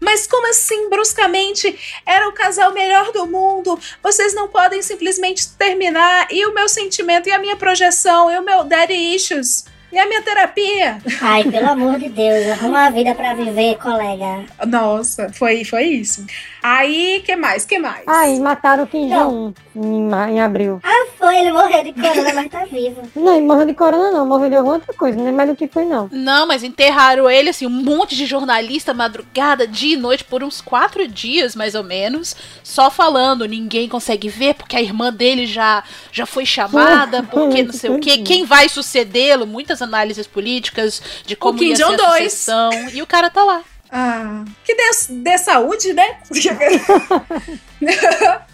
[0.00, 1.76] Mas como assim, bruscamente,
[2.06, 3.78] era o casal melhor do mundo?
[4.02, 6.28] Vocês não podem simplesmente terminar.
[6.30, 10.06] E o meu sentimento, e a minha projeção, e o meu daddy issues, e a
[10.06, 10.98] minha terapia?
[11.20, 14.44] Ai, pelo amor de Deus, arruma uma vida pra viver, colega.
[14.66, 16.26] Nossa, foi, foi isso.
[16.70, 17.64] Aí, que mais?
[17.64, 18.02] Que mais?
[18.06, 20.80] Aí mataram o Kim Jong-un em, em abril.
[20.82, 23.02] Ah, foi, ele morreu de corona, mas tá vivo.
[23.16, 25.56] Não, ele morreu de corona não, morreu de alguma outra coisa, não é mais do
[25.56, 26.08] que foi não.
[26.12, 30.60] Não, mas enterraram ele, assim, um monte de jornalista, madrugada, dia e noite, por uns
[30.60, 35.82] quatro dias, mais ou menos, só falando, ninguém consegue ver, porque a irmã dele já,
[36.12, 41.34] já foi chamada, porque não sei o quê, quem vai sucedê-lo, muitas análises políticas de
[41.34, 43.62] como Kim ia ser a sucessão, e o cara tá lá.
[43.90, 46.18] Ah, que dê, dê saúde, né?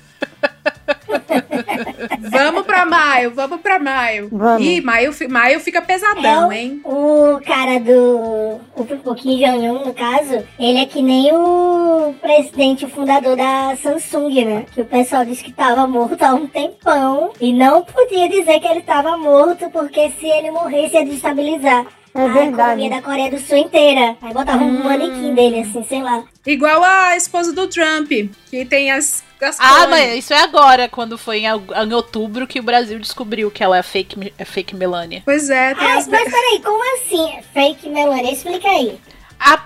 [2.30, 4.28] vamos pra maio, vamos pra maio.
[4.30, 4.66] Vamos.
[4.66, 6.80] Ih, maio, maio fica pesadão, É hein?
[6.84, 8.60] O cara do.
[8.76, 13.76] O, o Kim Jong-un, no caso, ele é que nem o presidente, o fundador da
[13.76, 14.66] Samsung, né?
[14.72, 18.68] Que o pessoal disse que tava morto há um tempão e não podia dizer que
[18.68, 21.86] ele tava morto, porque se ele morresse ia destabilizar.
[22.14, 22.52] É a verdade.
[22.52, 24.16] economia da Coreia do Sul inteira.
[24.22, 26.22] Aí botava um manequim dele, assim, sei lá.
[26.46, 28.08] Igual a esposa do Trump,
[28.50, 32.60] que tem as, as Ah, mas isso é agora, quando foi em, em outubro que
[32.60, 35.22] o Brasil descobriu que ela é fake, é fake Melania.
[35.24, 36.06] Pois é, tem Ai, as...
[36.06, 37.42] mas peraí, como assim?
[37.52, 38.32] Fake Melania?
[38.32, 38.96] Explica aí.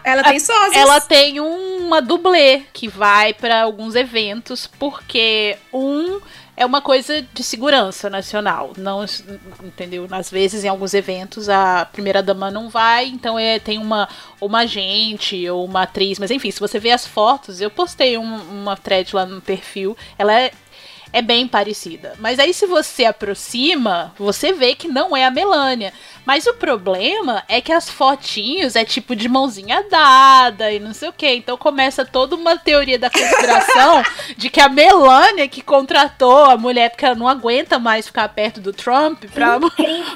[0.02, 0.74] Ela tem sósias.
[0.74, 6.18] Ela tem uma dublê que vai pra alguns eventos, porque um
[6.58, 8.72] é uma coisa de segurança nacional.
[8.76, 9.04] Não,
[9.62, 10.06] entendeu?
[10.10, 14.08] Às vezes, em alguns eventos, a primeira dama não vai, então é, tem uma,
[14.40, 16.18] uma agente ou uma atriz.
[16.18, 19.96] Mas enfim, se você vê as fotos, eu postei um- uma thread lá no perfil.
[20.18, 20.50] Ela é.
[21.12, 22.14] é bem parecida.
[22.18, 25.92] Mas aí, se você aproxima, você vê que não é a Melania.
[26.28, 31.08] Mas o problema é que as fotinhos é tipo de mãozinha dada e não sei
[31.08, 31.26] o que.
[31.26, 34.02] Então começa toda uma teoria da conspiração
[34.36, 38.60] de que a Melania que contratou a mulher porque ela não aguenta mais ficar perto
[38.60, 39.58] do Trump pra,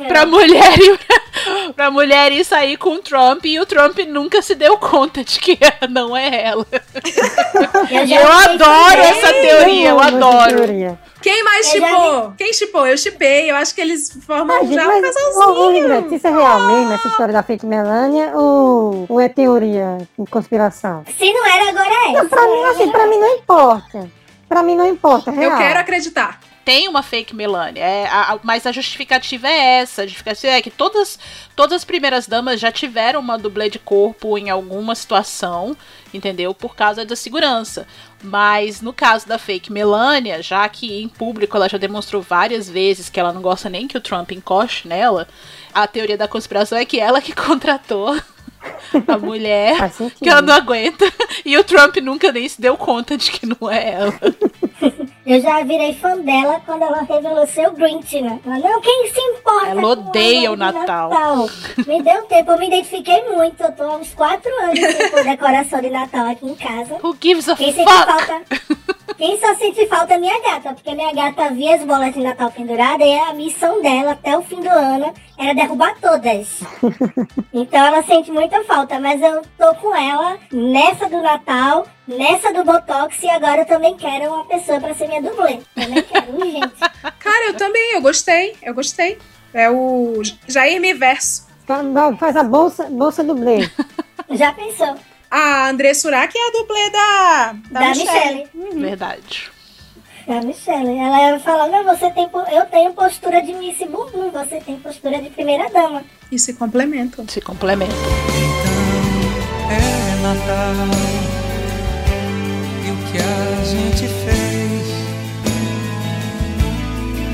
[0.06, 1.00] pra mulher ir,
[1.74, 5.40] pra mulher ir sair com o Trump e o Trump nunca se deu conta de
[5.40, 5.58] que
[5.88, 6.66] não é ela.
[7.90, 10.56] Eu, Eu adoro essa teoria, eu essa adoro.
[10.56, 10.98] teoria.
[11.22, 12.32] Quem mais já chipou?
[12.36, 12.86] Quem chipou?
[12.86, 13.50] Eu chipei.
[13.50, 15.84] Eu acho que eles formam Ah, gente, já um casalzinho.
[15.86, 20.26] Ivete, isso é real mesmo, essa história da fake Melania, ou, ou é teoria e
[20.26, 21.04] conspiração?
[21.16, 22.12] Se não era, agora é.
[22.12, 24.10] Não, pra mim, assim, pra mim não importa.
[24.48, 25.52] Pra mim não importa, é real.
[25.52, 26.40] Eu quero acreditar.
[26.64, 30.02] Tem uma fake Melania, é, a- a- mas a justificativa é essa.
[30.02, 31.18] A justificativa é que todas,
[31.56, 35.76] todas as primeiras damas já tiveram uma dublê de corpo em alguma situação,
[36.14, 36.54] entendeu?
[36.54, 37.86] Por causa da segurança.
[38.22, 43.08] Mas no caso da fake Melania, já que em público ela já demonstrou várias vezes
[43.08, 45.26] que ela não gosta nem que o Trump encoste nela,
[45.74, 48.16] a teoria da conspiração é que ela que contratou
[49.06, 49.76] a mulher
[50.20, 51.04] que ela não aguenta
[51.44, 54.14] e o Trump nunca nem se deu conta de que não é ela.
[55.24, 58.40] Eu já virei fã dela quando ela revelou seu Grinch, né?
[58.44, 59.68] Ela, não, quem se importa?
[59.68, 61.10] Ela com odeia o Natal.
[61.10, 61.48] Natal?
[61.86, 63.62] Me deu tempo, eu me identifiquei muito.
[63.62, 64.80] Eu tô há uns quatro anos
[65.12, 66.98] pôr decoração de Natal aqui em casa.
[67.02, 68.04] Who gives a Quem sente fuck?
[68.04, 68.42] falta.
[69.16, 72.50] Quem só sente falta é minha gata, porque minha gata via as bolas de Natal
[72.50, 76.60] penduradas e a missão dela até o fim do ano era derrubar todas.
[77.54, 82.64] Então ela sente muita falta, mas eu tô com ela nessa do Natal, nessa do
[82.64, 85.58] Botox e agora eu também quero uma pessoa pra ser minha dublê.
[85.74, 86.72] Também quero, urgente.
[87.20, 87.92] Cara, eu também.
[87.92, 88.56] Eu gostei.
[88.62, 89.18] Eu gostei.
[89.52, 91.46] É o Jair Miverso.
[91.66, 91.82] Fa-
[92.18, 93.68] Faz a bolsa, bolsa dublê.
[94.30, 94.96] Já pensou?
[95.34, 98.48] A André Surak é a dublê da, da, Da Michelle.
[98.52, 98.80] Michelle.
[98.82, 99.50] Verdade.
[100.28, 100.98] A Michelle.
[100.98, 105.22] Ela ia falar, não, você tem, eu tenho postura de Miss Bumbum, você tem postura
[105.22, 106.04] de primeira dama.
[106.30, 107.26] E se complementam.
[107.26, 107.94] Se complementa.
[109.70, 110.74] É Natal
[112.84, 114.92] e o que a gente fez.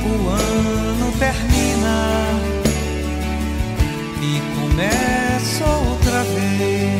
[0.07, 2.29] O ano termina
[4.23, 6.98] e começa outra vez.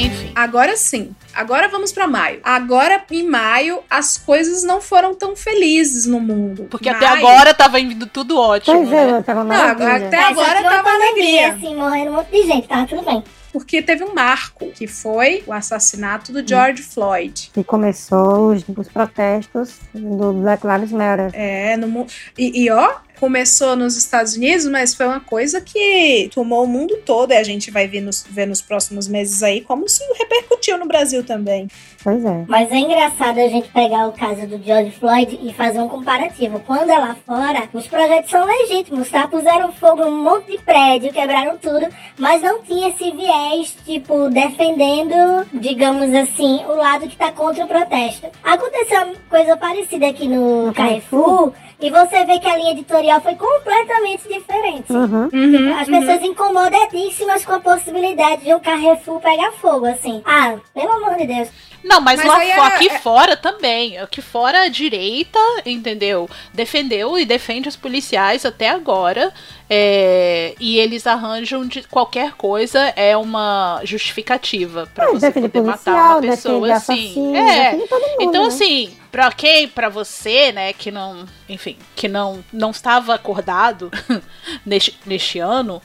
[0.00, 0.32] Enfim.
[0.34, 1.14] Agora sim.
[1.34, 2.40] Agora vamos pra maio.
[2.42, 6.66] Agora, em maio, as coisas não foram tão felizes no mundo.
[6.70, 8.76] Porque Maio- até agora tava indo tudo ótimo.
[8.76, 9.22] Pois é, né?
[9.24, 9.96] tava Não, maravilha.
[10.08, 11.08] até Mas agora tava pandemia,
[11.48, 11.52] alegria.
[11.52, 13.22] assim, morrendo um monte de gente, tava tudo bem.
[13.52, 17.50] Porque teve um marco, que foi o assassinato do George Floyd.
[17.56, 21.30] E começou os, os protestos do Black Lives Matter.
[21.32, 22.12] É, no mundo.
[22.38, 26.96] E, e, ó, começou nos Estados Unidos, mas foi uma coisa que tomou o mundo
[27.04, 27.32] todo.
[27.32, 30.86] E a gente vai ver nos, ver nos próximos meses aí como se repercutiu no
[30.86, 31.68] Brasil também.
[32.02, 32.44] Pois é.
[32.48, 36.58] Mas é engraçado a gente pegar o caso do George Floyd e fazer um comparativo.
[36.60, 39.28] Quando é lá fora, os projetos são legítimos, tá?
[39.28, 41.86] Puseram fogo em um monte de prédio, quebraram tudo,
[42.18, 47.68] mas não tinha esse viés, tipo, defendendo, digamos assim, o lado que tá contra o
[47.68, 48.28] protesto.
[48.42, 53.20] Aconteceu uma coisa parecida aqui no, No Carrefour, e você vê que a linha editorial
[53.20, 54.92] foi completamente diferente.
[54.92, 55.28] Uhum.
[55.32, 60.22] Uhum, As pessoas incomodadíssimas com a possibilidade de um Carrefour pegar fogo, assim.
[60.24, 61.48] Ah, pelo amor de Deus.
[61.82, 63.98] Não, mas, Mas lá era- aqui é- fora também.
[63.98, 66.28] Aqui fora a direita, entendeu?
[66.52, 69.32] Defendeu e defende os policiais até agora.
[69.72, 75.84] é, e eles arranjam de qualquer coisa é uma justificativa pra É, você poder matar
[75.84, 76.92] policial, uma pessoa assim.
[77.06, 77.72] assassino, É.
[77.74, 78.48] mundo, Então né?
[78.48, 83.92] assim, pra quem, pra você, né, que não, enfim, que não não estava acordado
[84.66, 85.80] neste, neste ano,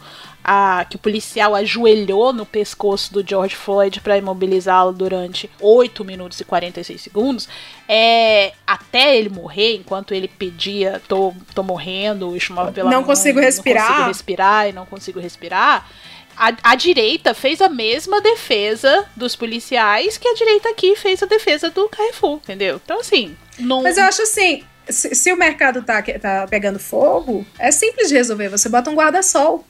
[0.48, 6.40] a, que o policial ajoelhou no pescoço do George Floyd para imobilizá-lo durante 8 minutos
[6.40, 7.50] e 46 segundos,
[7.90, 13.40] é até ele morrer, enquanto ele pedia, tô, tô morrendo, chamava pela Não mãe, consigo
[13.40, 13.82] respirar.
[13.84, 15.90] não consigo respirar e não consigo respirar.
[16.38, 21.26] A, a direita fez a mesma defesa dos policiais que a direita aqui fez a
[21.26, 22.80] defesa do Carrefour, entendeu?
[22.84, 23.82] Então, assim, não.
[23.82, 24.64] Mas eu acho assim.
[24.90, 28.50] Se, se o mercado tá, tá pegando fogo, é simples de resolver.
[28.50, 29.66] Você bota um guarda-sol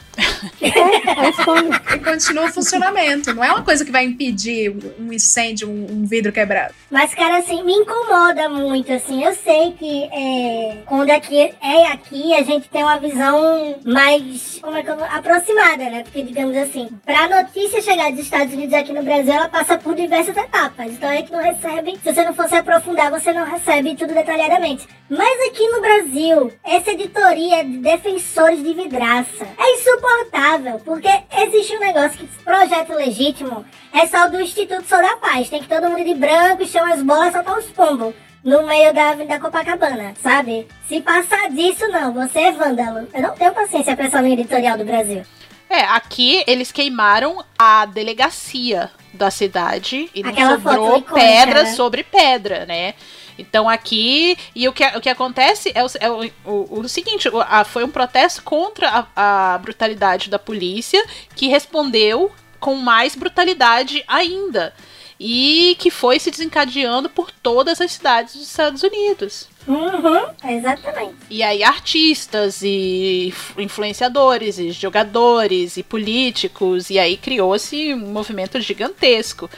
[0.61, 1.81] É, esconde.
[1.95, 3.33] e continua o funcionamento.
[3.33, 6.73] Não é uma coisa que vai impedir um incêndio, um, um vidro quebrado.
[6.89, 9.23] Mas, cara, assim, me incomoda muito, assim.
[9.23, 14.77] Eu sei que é, quando aqui é aqui, a gente tem uma visão mais, como
[14.77, 16.03] é que eu, aproximada, né?
[16.03, 19.95] Porque, digamos assim, pra notícia chegar dos Estados Unidos aqui no Brasil, ela passa por
[19.95, 20.91] diversas etapas.
[20.91, 24.87] Então, é que não recebe, se você não fosse aprofundar, você não recebe tudo detalhadamente.
[25.07, 31.79] Mas aqui no Brasil, essa editoria de defensores de vidraça é insuportável, porque existe um
[31.79, 35.47] negócio que projeto legítimo é só o do Instituto Sou da Paz.
[35.47, 38.13] Tem que todo mundo de branco, chama as bolas, soltar os pombos.
[38.43, 40.67] no meio da Avenida Copacabana, sabe?
[40.87, 43.07] Se passar disso, não, você é vândalo.
[43.11, 45.23] Eu não tenho paciência pra essa linha editorial do Brasil.
[45.67, 51.73] É, aqui eles queimaram a delegacia da cidade e Aquela sobrou pedra né?
[51.73, 52.93] sobre pedra, né?
[53.37, 54.37] Então aqui.
[54.55, 57.83] E o que, o que acontece é o, é o, o- o seguinte: a- foi
[57.83, 61.03] um protesto contra a, a brutalidade da polícia,
[61.35, 64.73] que respondeu com mais brutalidade ainda.
[65.17, 69.47] E que foi se desencadeando por todas as cidades dos Estados Unidos.
[69.65, 70.25] Uhum,
[70.57, 71.15] exatamente.
[71.29, 79.49] E aí artistas e influenciadores e jogadores e políticos e aí criou-se um movimento gigantesco,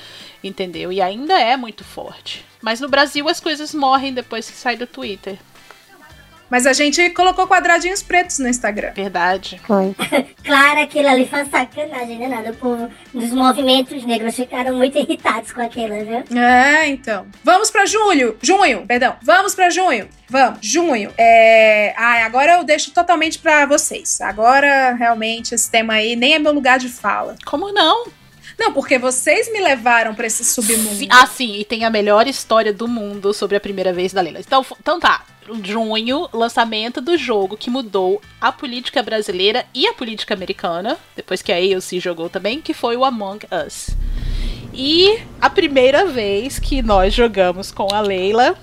[0.43, 0.91] entendeu?
[0.91, 2.45] E ainda é muito forte.
[2.61, 5.37] Mas no Brasil as coisas morrem depois que sai do Twitter.
[6.49, 8.93] Mas a gente colocou quadradinhos pretos no Instagram.
[8.93, 9.61] Verdade.
[9.65, 9.95] Foi.
[10.47, 12.29] Claro, aquilo ali foi uma sacanagem, né?
[12.29, 12.51] Nada.
[12.51, 16.39] O povo dos movimentos negros ficaram muito irritados com aquilo, viu?
[16.39, 17.27] É, então.
[17.43, 18.37] Vamos pra julho.
[18.41, 19.17] Junho, perdão.
[19.21, 20.07] Vamos pra junho.
[20.29, 21.11] Vamos, junho.
[21.17, 21.93] É...
[21.97, 24.21] Ai, agora eu deixo totalmente pra vocês.
[24.21, 27.35] Agora, realmente, esse tema aí nem é meu lugar de fala.
[27.45, 28.05] Como não?
[28.57, 31.05] Não, porque vocês me levaram pra esse submundo.
[31.09, 34.39] Ah, sim, e tem a melhor história do mundo sobre a primeira vez da Leila.
[34.39, 35.23] Então, então tá.
[35.63, 41.53] Junho, lançamento do jogo que mudou a política brasileira e a política americana, depois que
[41.53, 43.91] a AOC jogou também, que foi o Among Us.
[44.73, 48.57] E a primeira vez que nós jogamos com a Leila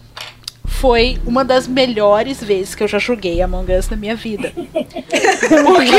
[0.85, 4.53] foi uma das melhores vezes que eu já joguei Among Us na minha vida.
[5.65, 5.97] Porque,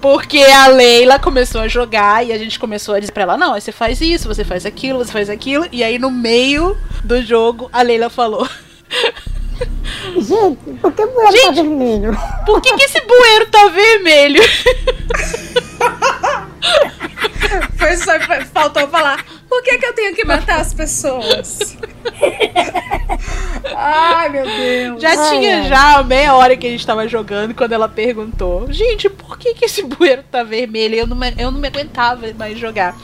[0.00, 3.52] porque a Leila começou a jogar e a gente começou a dizer pra ela: não,
[3.52, 5.66] você faz isso, você faz aquilo, você faz aquilo.
[5.70, 6.74] E aí no meio
[7.04, 8.48] do jogo a Leila falou:
[10.16, 12.18] Gente, por que o bueiro tá vermelho?
[12.46, 14.42] por que, que esse bueiro tá vermelho?
[17.76, 18.12] Foi só
[18.52, 19.24] faltou falar.
[19.48, 21.76] Por que, que eu tenho que matar as pessoas?
[23.74, 25.02] Ai, meu Deus.
[25.02, 25.68] Já Ai, tinha ai.
[25.68, 29.64] já meia hora que a gente tava jogando quando ela perguntou: Gente, por que, que
[29.64, 30.94] esse bueiro tá vermelho?
[30.94, 32.96] Eu não, me- eu não me aguentava mais jogar.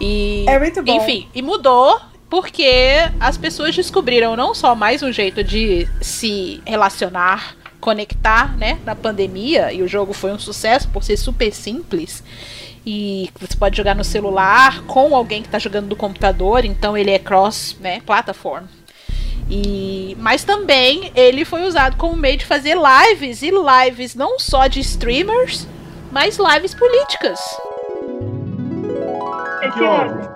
[0.00, 0.92] E, É muito bom.
[0.96, 2.00] Enfim, e mudou
[2.30, 8.94] porque as pessoas descobriram não só mais um jeito de se relacionar, conectar, né, na
[8.94, 12.22] pandemia, e o jogo foi um sucesso por ser super simples.
[12.90, 17.10] E você pode jogar no celular com alguém que tá jogando no computador, então ele
[17.10, 18.64] é cross, né, platform.
[19.50, 24.66] E, mas também ele foi usado como meio de fazer lives e lives não só
[24.68, 25.68] de streamers,
[26.10, 27.38] mas lives políticas.
[29.74, 30.28] Que houve?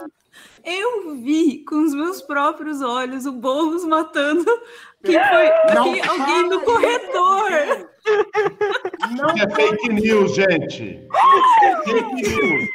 [0.63, 4.45] Eu vi com os meus próprios olhos o Boulos matando
[5.03, 7.89] quem foi Não quem- alguém no corredor.
[8.05, 11.07] Isso é fake news, gente.
[11.85, 12.69] Fake news.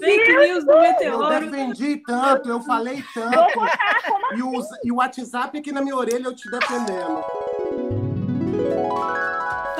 [0.00, 1.40] Fake news do Eu meteoro.
[1.50, 3.60] defendi tanto, eu falei tanto.
[4.36, 4.52] E o,
[4.84, 7.22] e o WhatsApp aqui na minha orelha eu te defendendo.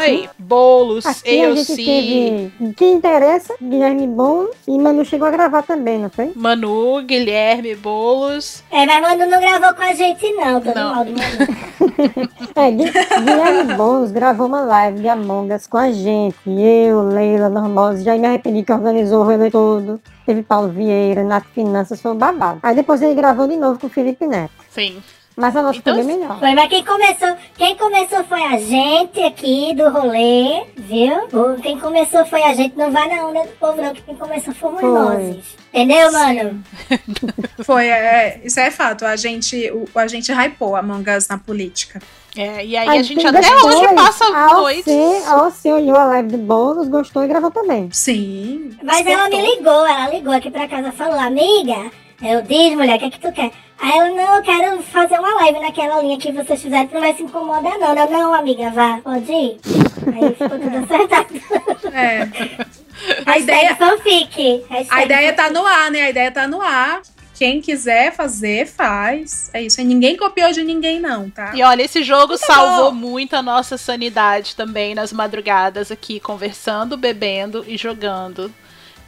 [0.01, 2.73] Aí, bolos, Aqui a gente AOC, teve.
[2.75, 3.55] Que interessa?
[3.61, 6.33] Guilherme Bom e Manu chegou a gravar também, não foi?
[6.35, 8.63] Manu, Guilherme, bolos.
[8.71, 10.61] É, mas Manu não gravou com a gente, não.
[10.61, 10.95] Todo Não.
[10.95, 12.29] mal do Manu.
[12.55, 16.37] É, Gui- Guilherme Bons gravou uma live de Among Us com a gente.
[16.47, 20.01] Eu, Leila, Normosa, já me arrependi que organizou o rolê todo.
[20.27, 22.59] Teve Paulo Vieira, Nath Finanças, foi um babado.
[22.63, 24.51] Aí depois ele gravou de novo com o Felipe Neto.
[24.71, 24.99] Sim.
[25.39, 26.37] Mas a nossa Então, foi bem melhor.
[26.41, 31.29] Foi, mas quem começou, quem começou foi a gente aqui do rolê, viu?
[31.63, 34.53] Quem começou foi a gente, não vai na onda do povo não, que quem começou
[34.53, 34.91] fomos Foi.
[34.91, 35.37] nós.
[35.73, 36.65] Entendeu, mano?
[37.63, 39.05] Foi, é, isso é fato.
[39.05, 42.01] A gente, o, a gente hypou Among Us na política.
[42.37, 44.93] É, e aí Aí a gente depois, até hoje passa a noites.
[44.93, 47.89] OC, a OC olhou a live do Boulos, gostou e gravou também.
[47.93, 48.77] Sim.
[48.83, 52.99] Mas ela me ligou, ela ligou aqui pra casa, falou, amiga, eu disse, mulher, o
[52.99, 53.53] que é que tu quer?
[53.81, 57.15] Aí ela, não, eu quero fazer uma live naquela linha que vocês fizeram, não vai
[57.15, 57.95] se incomodar não.
[57.97, 59.61] Eu, não, amiga, vá, pode ir.
[60.07, 61.95] Aí ficou tudo acertado.
[61.95, 62.67] É.
[63.25, 64.65] A ideia, fanfic.
[64.91, 65.61] A ideia tá fanfic.
[65.61, 66.03] no ar, né?
[66.03, 67.01] A ideia tá no ar.
[67.39, 69.49] Quem quiser fazer, faz.
[69.55, 69.81] É isso.
[69.83, 71.53] Ninguém copiou de ninguém, não, tá?
[71.55, 72.97] E olha, esse jogo Muito salvou bom.
[72.97, 78.53] muito a nossa sanidade também nas madrugadas aqui, conversando, bebendo e jogando.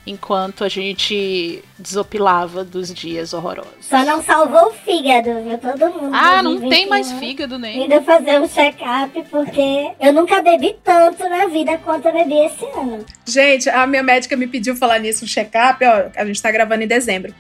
[0.07, 3.73] Enquanto a gente desopilava dos dias horrorosos.
[3.83, 5.59] Só não salvou o fígado, viu?
[5.59, 6.15] Todo mundo.
[6.15, 7.83] Ah, não 2021, tem mais fígado nem.
[7.83, 12.65] Ainda fazer um check-up, porque eu nunca bebi tanto na vida quanto eu bebi esse
[12.65, 13.05] ano.
[13.27, 16.83] Gente, a minha médica me pediu falar nisso, um check-up, ó, a gente tá gravando
[16.83, 17.35] em dezembro.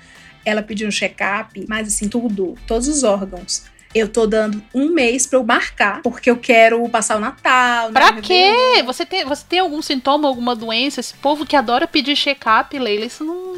[0.45, 3.65] Ela pediu um check-up, mas assim, tudo, todos os órgãos.
[3.95, 7.89] Eu tô dando um mês pra eu marcar, porque eu quero passar o Natal.
[7.89, 8.23] né, Pra Réveillon.
[8.77, 8.83] quê?
[8.85, 11.01] Você tem, você tem algum sintoma, alguma doença?
[11.01, 13.51] Esse povo que adora pedir check-up, Leila, isso não.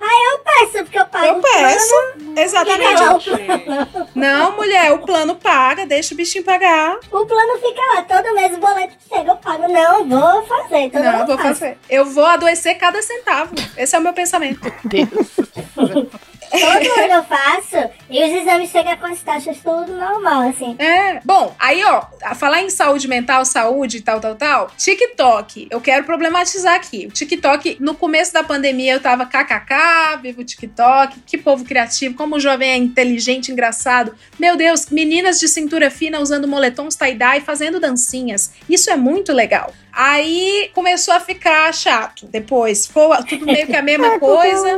[0.00, 2.38] Aí eu peço, porque eu pago Eu peço, plano.
[2.40, 3.24] exatamente.
[3.24, 4.08] Plano.
[4.14, 6.98] Não, mulher, o plano paga, deixa o bichinho pagar.
[7.10, 9.66] O plano fica lá, todo mês o boleto chega, eu pago.
[9.72, 10.90] Não, vou fazer.
[10.90, 11.58] Todo Não, vou faz.
[11.58, 11.78] fazer.
[11.90, 13.54] Eu vou adoecer cada centavo.
[13.76, 14.60] Esse é o meu pensamento.
[16.50, 20.76] Todo ano eu faço e os exames chegam com as taxas tudo normal, assim.
[20.78, 21.20] É.
[21.24, 24.70] Bom, aí, ó, a falar em saúde mental, saúde e tal, tal, tal.
[24.76, 25.68] TikTok.
[25.70, 27.06] Eu quero problematizar aqui.
[27.06, 31.20] O TikTok, no começo da pandemia, eu tava kkk, vivo o TikTok.
[31.26, 34.14] Que povo criativo, como o jovem é inteligente, engraçado.
[34.38, 38.52] Meu Deus, meninas de cintura fina usando moletons tie-dye, fazendo dancinhas.
[38.68, 39.72] Isso é muito legal.
[39.92, 42.26] Aí começou a ficar chato.
[42.26, 44.68] Depois, ficou tudo meio que a mesma É, coisa.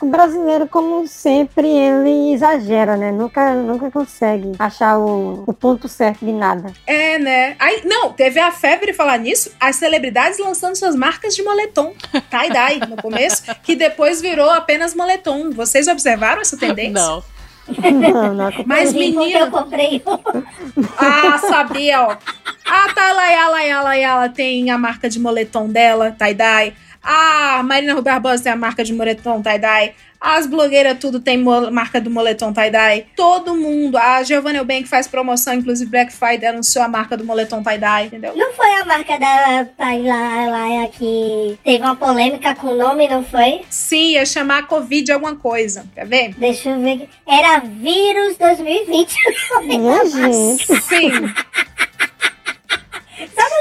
[0.00, 3.10] O brasileiro, como sempre, ele exagera, né?
[3.10, 6.72] Nunca, nunca consegue achar o, o ponto certo de nada.
[6.86, 7.56] É, né?
[7.58, 11.92] Aí, não, teve a febre de falar nisso, as celebridades lançando suas marcas de moletom,
[12.30, 15.50] tie-dye, no começo, que depois virou apenas moletom.
[15.50, 16.92] Vocês observaram essa tendência?
[16.92, 17.22] Não.
[17.68, 18.50] Não, não.
[18.64, 19.40] Mas, menina...
[19.40, 20.42] eu comprei um.
[20.96, 22.16] Ah, sabia, ó.
[22.64, 26.74] A Talayala Yala Yala tem a marca de moletom dela, tie-dye.
[27.06, 29.94] A Marina Rui Barbosa tem a marca de moletom tie-dye.
[30.20, 33.06] As blogueiras tudo tem marca do moletom tie-dye.
[33.14, 33.96] Todo mundo.
[33.96, 38.34] A Giovanna Eubank faz promoção, inclusive Black Friday anunciou a marca do moletom tie-dye, entendeu?
[38.34, 43.60] Não foi a marca da Tailaya que teve uma polêmica com o nome, não foi?
[43.70, 45.86] Sim, ia chamar Covid alguma coisa.
[45.94, 46.34] Quer ver?
[46.36, 47.08] Deixa eu ver.
[47.24, 49.14] Era vírus 2020.
[49.64, 50.82] Minha gente.
[50.82, 51.10] Sim.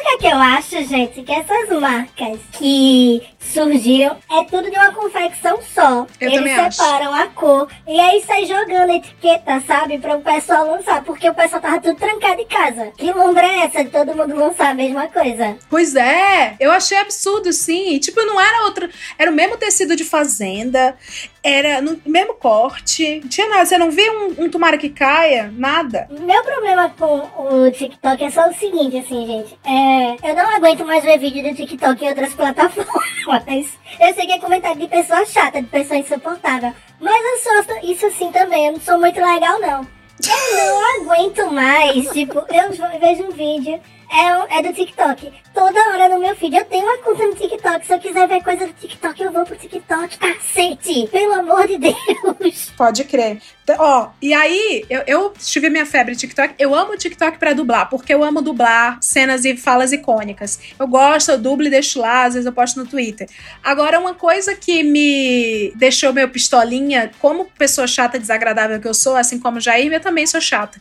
[0.06, 1.24] Que, é que eu acho, gente?
[1.24, 6.06] Que essas marcas que surgiram é tudo de uma confecção só.
[6.22, 6.78] Eu Eles também acho.
[6.78, 9.98] separam a cor e aí sai jogando etiqueta, sabe?
[9.98, 11.04] Para o pessoal lançar.
[11.04, 12.92] Porque o pessoal tava tudo trancado em casa.
[12.96, 15.58] Que lombra é essa de todo mundo lançar a mesma coisa?
[15.72, 17.98] Pois é, eu achei absurdo, sim.
[17.98, 18.88] Tipo, não era outra.
[19.18, 20.96] Era o mesmo tecido de fazenda,
[21.46, 23.20] era no mesmo corte.
[23.22, 23.66] Não tinha nada.
[23.66, 25.54] Você não vê um, um tomara que caia?
[25.56, 26.08] Nada.
[26.10, 29.56] Meu problema com o TikTok é só o seguinte, assim, gente.
[29.64, 33.78] É, eu não aguento mais ver vídeo do TikTok em outras plataformas.
[34.00, 36.74] Eu sei que é comentário de pessoa chata, de pessoa insuportável.
[37.00, 38.66] Mas eu sou isso assim também.
[38.66, 39.88] Eu não sou muito legal, não.
[40.28, 42.10] Eu não aguento mais.
[42.10, 43.80] Tipo, eu vejo um vídeo.
[44.12, 45.32] É, é do TikTok.
[45.54, 46.56] Toda hora no meu feed.
[46.56, 47.86] Eu tenho uma conta no TikTok.
[47.86, 50.18] Se eu quiser ver coisa do TikTok, eu vou pro TikTok.
[50.18, 51.08] Cacete!
[51.12, 52.72] Pelo amor de Deus!
[52.78, 53.42] Pode crer.
[53.80, 56.56] Ó, e aí, eu, eu tive minha febre TikTok.
[56.60, 60.60] Eu amo TikTok pra dublar, porque eu amo dublar cenas e falas icônicas.
[60.80, 63.28] Eu gosto, eu dublo e deixo lá, às vezes eu posto no Twitter.
[63.64, 69.16] Agora, uma coisa que me deixou meio pistolinha, como pessoa chata desagradável que eu sou,
[69.16, 70.80] assim como Jair, eu também sou chata.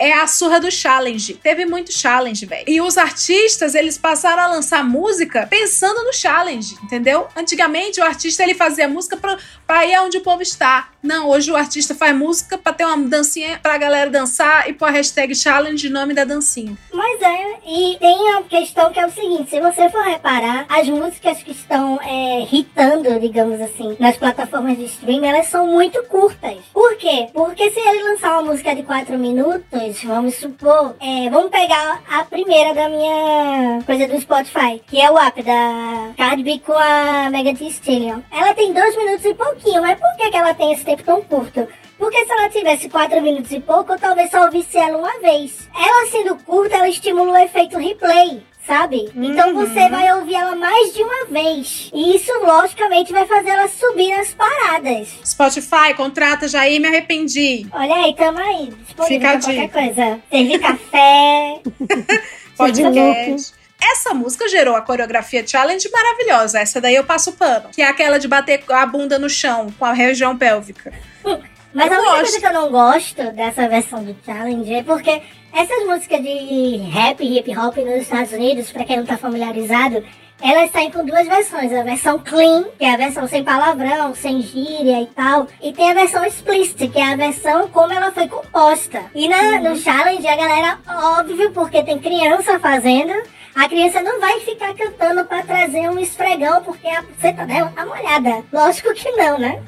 [0.00, 1.34] É a surra do challenge.
[1.34, 2.64] Teve muito challenge, velho.
[2.66, 7.28] E os artistas, eles passaram a lançar música pensando no challenge, entendeu?
[7.36, 9.36] Antigamente, o artista ele fazia música pra,
[9.66, 10.88] pra ir onde o povo está.
[11.02, 14.86] Não, hoje o artista faz música pra ter uma dancinha pra galera dançar e pôr
[14.86, 16.76] a hashtag challenge nome da dancinha.
[16.92, 20.88] Mas é, e tem a questão que é o seguinte: se você for reparar, as
[20.88, 26.58] músicas que estão é, hitando, digamos assim, nas plataformas de streaming, elas são muito curtas.
[26.72, 27.28] Por quê?
[27.32, 32.24] Porque se ele lançar uma música de 4 minutos, vamos supor, é, vamos pegar a
[32.24, 37.30] primeira da minha coisa do Spotify, que é o app da Cardi B com a
[37.30, 38.20] Mega Thee Stallion.
[38.30, 41.22] Ela tem 2 minutos e pouquinho, mas por que, que ela tem esse tempo tão
[41.22, 41.68] curto?
[41.98, 45.68] Porque se ela tivesse 4 minutos e pouco, eu talvez só ouvisse ela uma vez.
[45.74, 48.42] Ela sendo curta, ela estimula o efeito replay.
[48.66, 49.10] Sabe?
[49.16, 51.90] Então você vai ouvir ela mais de uma vez.
[51.92, 55.08] E isso, logicamente, vai fazer ela subir nas paradas.
[55.24, 57.66] Spotify, contrata Jair, me arrependi.
[57.72, 58.66] Olha aí, tamo aí.
[58.86, 59.80] Disponível Fica a qualquer dica.
[59.80, 60.20] coisa.
[60.30, 61.60] Servir café.
[62.56, 63.59] Podcast.
[63.82, 66.60] Essa música gerou a coreografia challenge maravilhosa.
[66.60, 67.70] Essa daí eu passo pano.
[67.72, 70.92] Que é aquela de bater a bunda no chão com a região pélvica.
[71.72, 72.20] Mas Eu a única gosto.
[72.22, 75.22] coisa que eu não gosto dessa versão do challenge é porque
[75.54, 80.04] essas músicas de rap e hip hop nos Estados Unidos, pra quem não tá familiarizado,
[80.42, 81.72] elas saem com duas versões.
[81.72, 85.46] A versão clean, que é a versão sem palavrão, sem gíria e tal.
[85.62, 89.04] E tem a versão explicit, que é a versão como ela foi composta.
[89.14, 93.12] E na, no challenge a galera, óbvio, porque tem criança fazendo,
[93.54, 97.84] a criança não vai ficar cantando pra trazer um esfregão porque a buceta dela tá
[97.84, 98.44] molhada.
[98.52, 99.62] Lógico que não, né?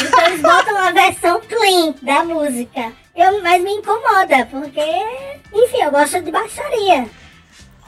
[0.00, 2.92] Então eles botam a versão clean da música.
[3.14, 4.80] Eu, mas me incomoda, porque,
[5.52, 7.06] enfim, eu gosto de baixaria.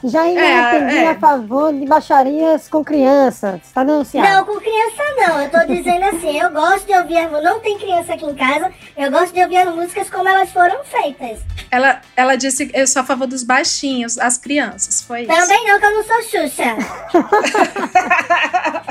[0.03, 1.09] Já ainda É, entendi é.
[1.09, 3.61] a favor de baixarias com crianças.
[3.73, 4.27] Tá denunciado.
[4.27, 5.41] Não, com criança não.
[5.41, 7.29] Eu tô dizendo assim, eu gosto de ouvir.
[7.29, 10.83] Não tem criança aqui em casa, eu gosto de ouvir as músicas como elas foram
[10.83, 11.39] feitas.
[11.69, 15.01] Ela, ela disse que eu sou a favor dos baixinhos, as crianças.
[15.01, 15.29] Foi isso.
[15.33, 16.75] Também não, que eu não sou Xuxa.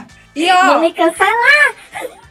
[0.35, 1.75] E ó, Vou me cancelar.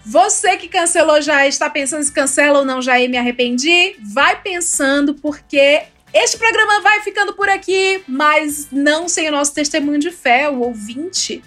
[0.06, 4.35] Você que cancelou já está pensando se cancela ou não já e me arrependi, vai
[4.41, 5.84] pensando porque
[6.14, 10.61] este programa vai ficando por aqui, mas não sem o nosso testemunho de fé, o
[10.61, 11.41] ouvinte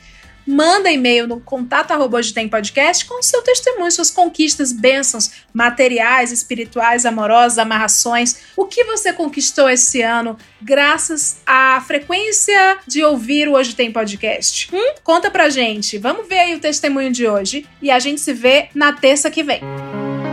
[0.46, 7.06] manda e-mail no contato hoje tem podcast com seu testemunho, suas conquistas, bênçãos materiais, espirituais,
[7.06, 8.38] amorosas, amarrações.
[8.56, 14.68] O que você conquistou esse ano graças à frequência de ouvir o Hoje Tem Podcast?
[14.72, 14.94] Hum?
[15.02, 15.98] Conta pra gente.
[15.98, 19.42] Vamos ver aí o testemunho de hoje e a gente se vê na terça que
[19.42, 19.60] vem.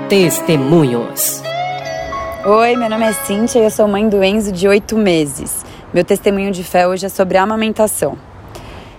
[0.10, 1.42] Testemunhos.
[2.46, 5.66] Oi, meu nome é Cíntia e eu sou mãe do Enzo de oito meses.
[5.94, 8.18] Meu testemunho de fé hoje é sobre a amamentação.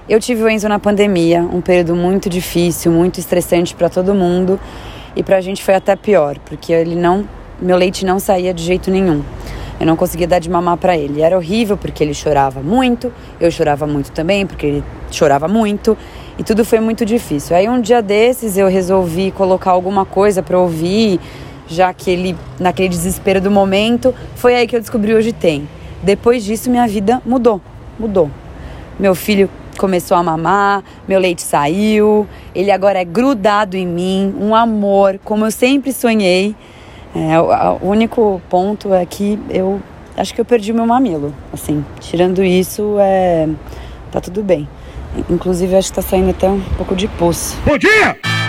[0.07, 4.61] Eu tive o Enzo na pandemia, um período muito difícil, muito estressante para todo mundo
[5.17, 7.27] e para a gente foi até pior, porque ele não,
[7.59, 9.23] meu leite não saía de jeito nenhum.
[9.81, 11.23] Eu não conseguia dar de mamar para ele.
[11.23, 13.11] Era horrível porque ele chorava muito,
[13.41, 15.97] eu chorava muito também porque ele chorava muito
[16.39, 17.57] e tudo foi muito difícil.
[17.57, 21.19] Aí um dia desses eu resolvi colocar alguma coisa para ouvir,
[21.71, 25.69] já que ele naquele desespero do momento, foi aí que eu descobri hoje tem.
[26.03, 27.61] Depois disso minha vida mudou,
[27.99, 28.31] mudou.
[28.99, 29.49] Meu filho
[29.79, 35.47] começou a mamar, meu leite saiu, ele agora é grudado em mim, um amor, como
[35.47, 36.55] eu sempre sonhei.
[37.15, 39.81] É, o, único ponto é que eu
[40.17, 41.35] acho que eu perdi meu mamilo.
[41.53, 43.49] Assim, tirando isso, é,
[44.13, 44.69] tá tudo bem.
[45.29, 47.57] Inclusive, acho que tá saindo até um pouco de pulso.
[47.65, 48.40] Bom dia!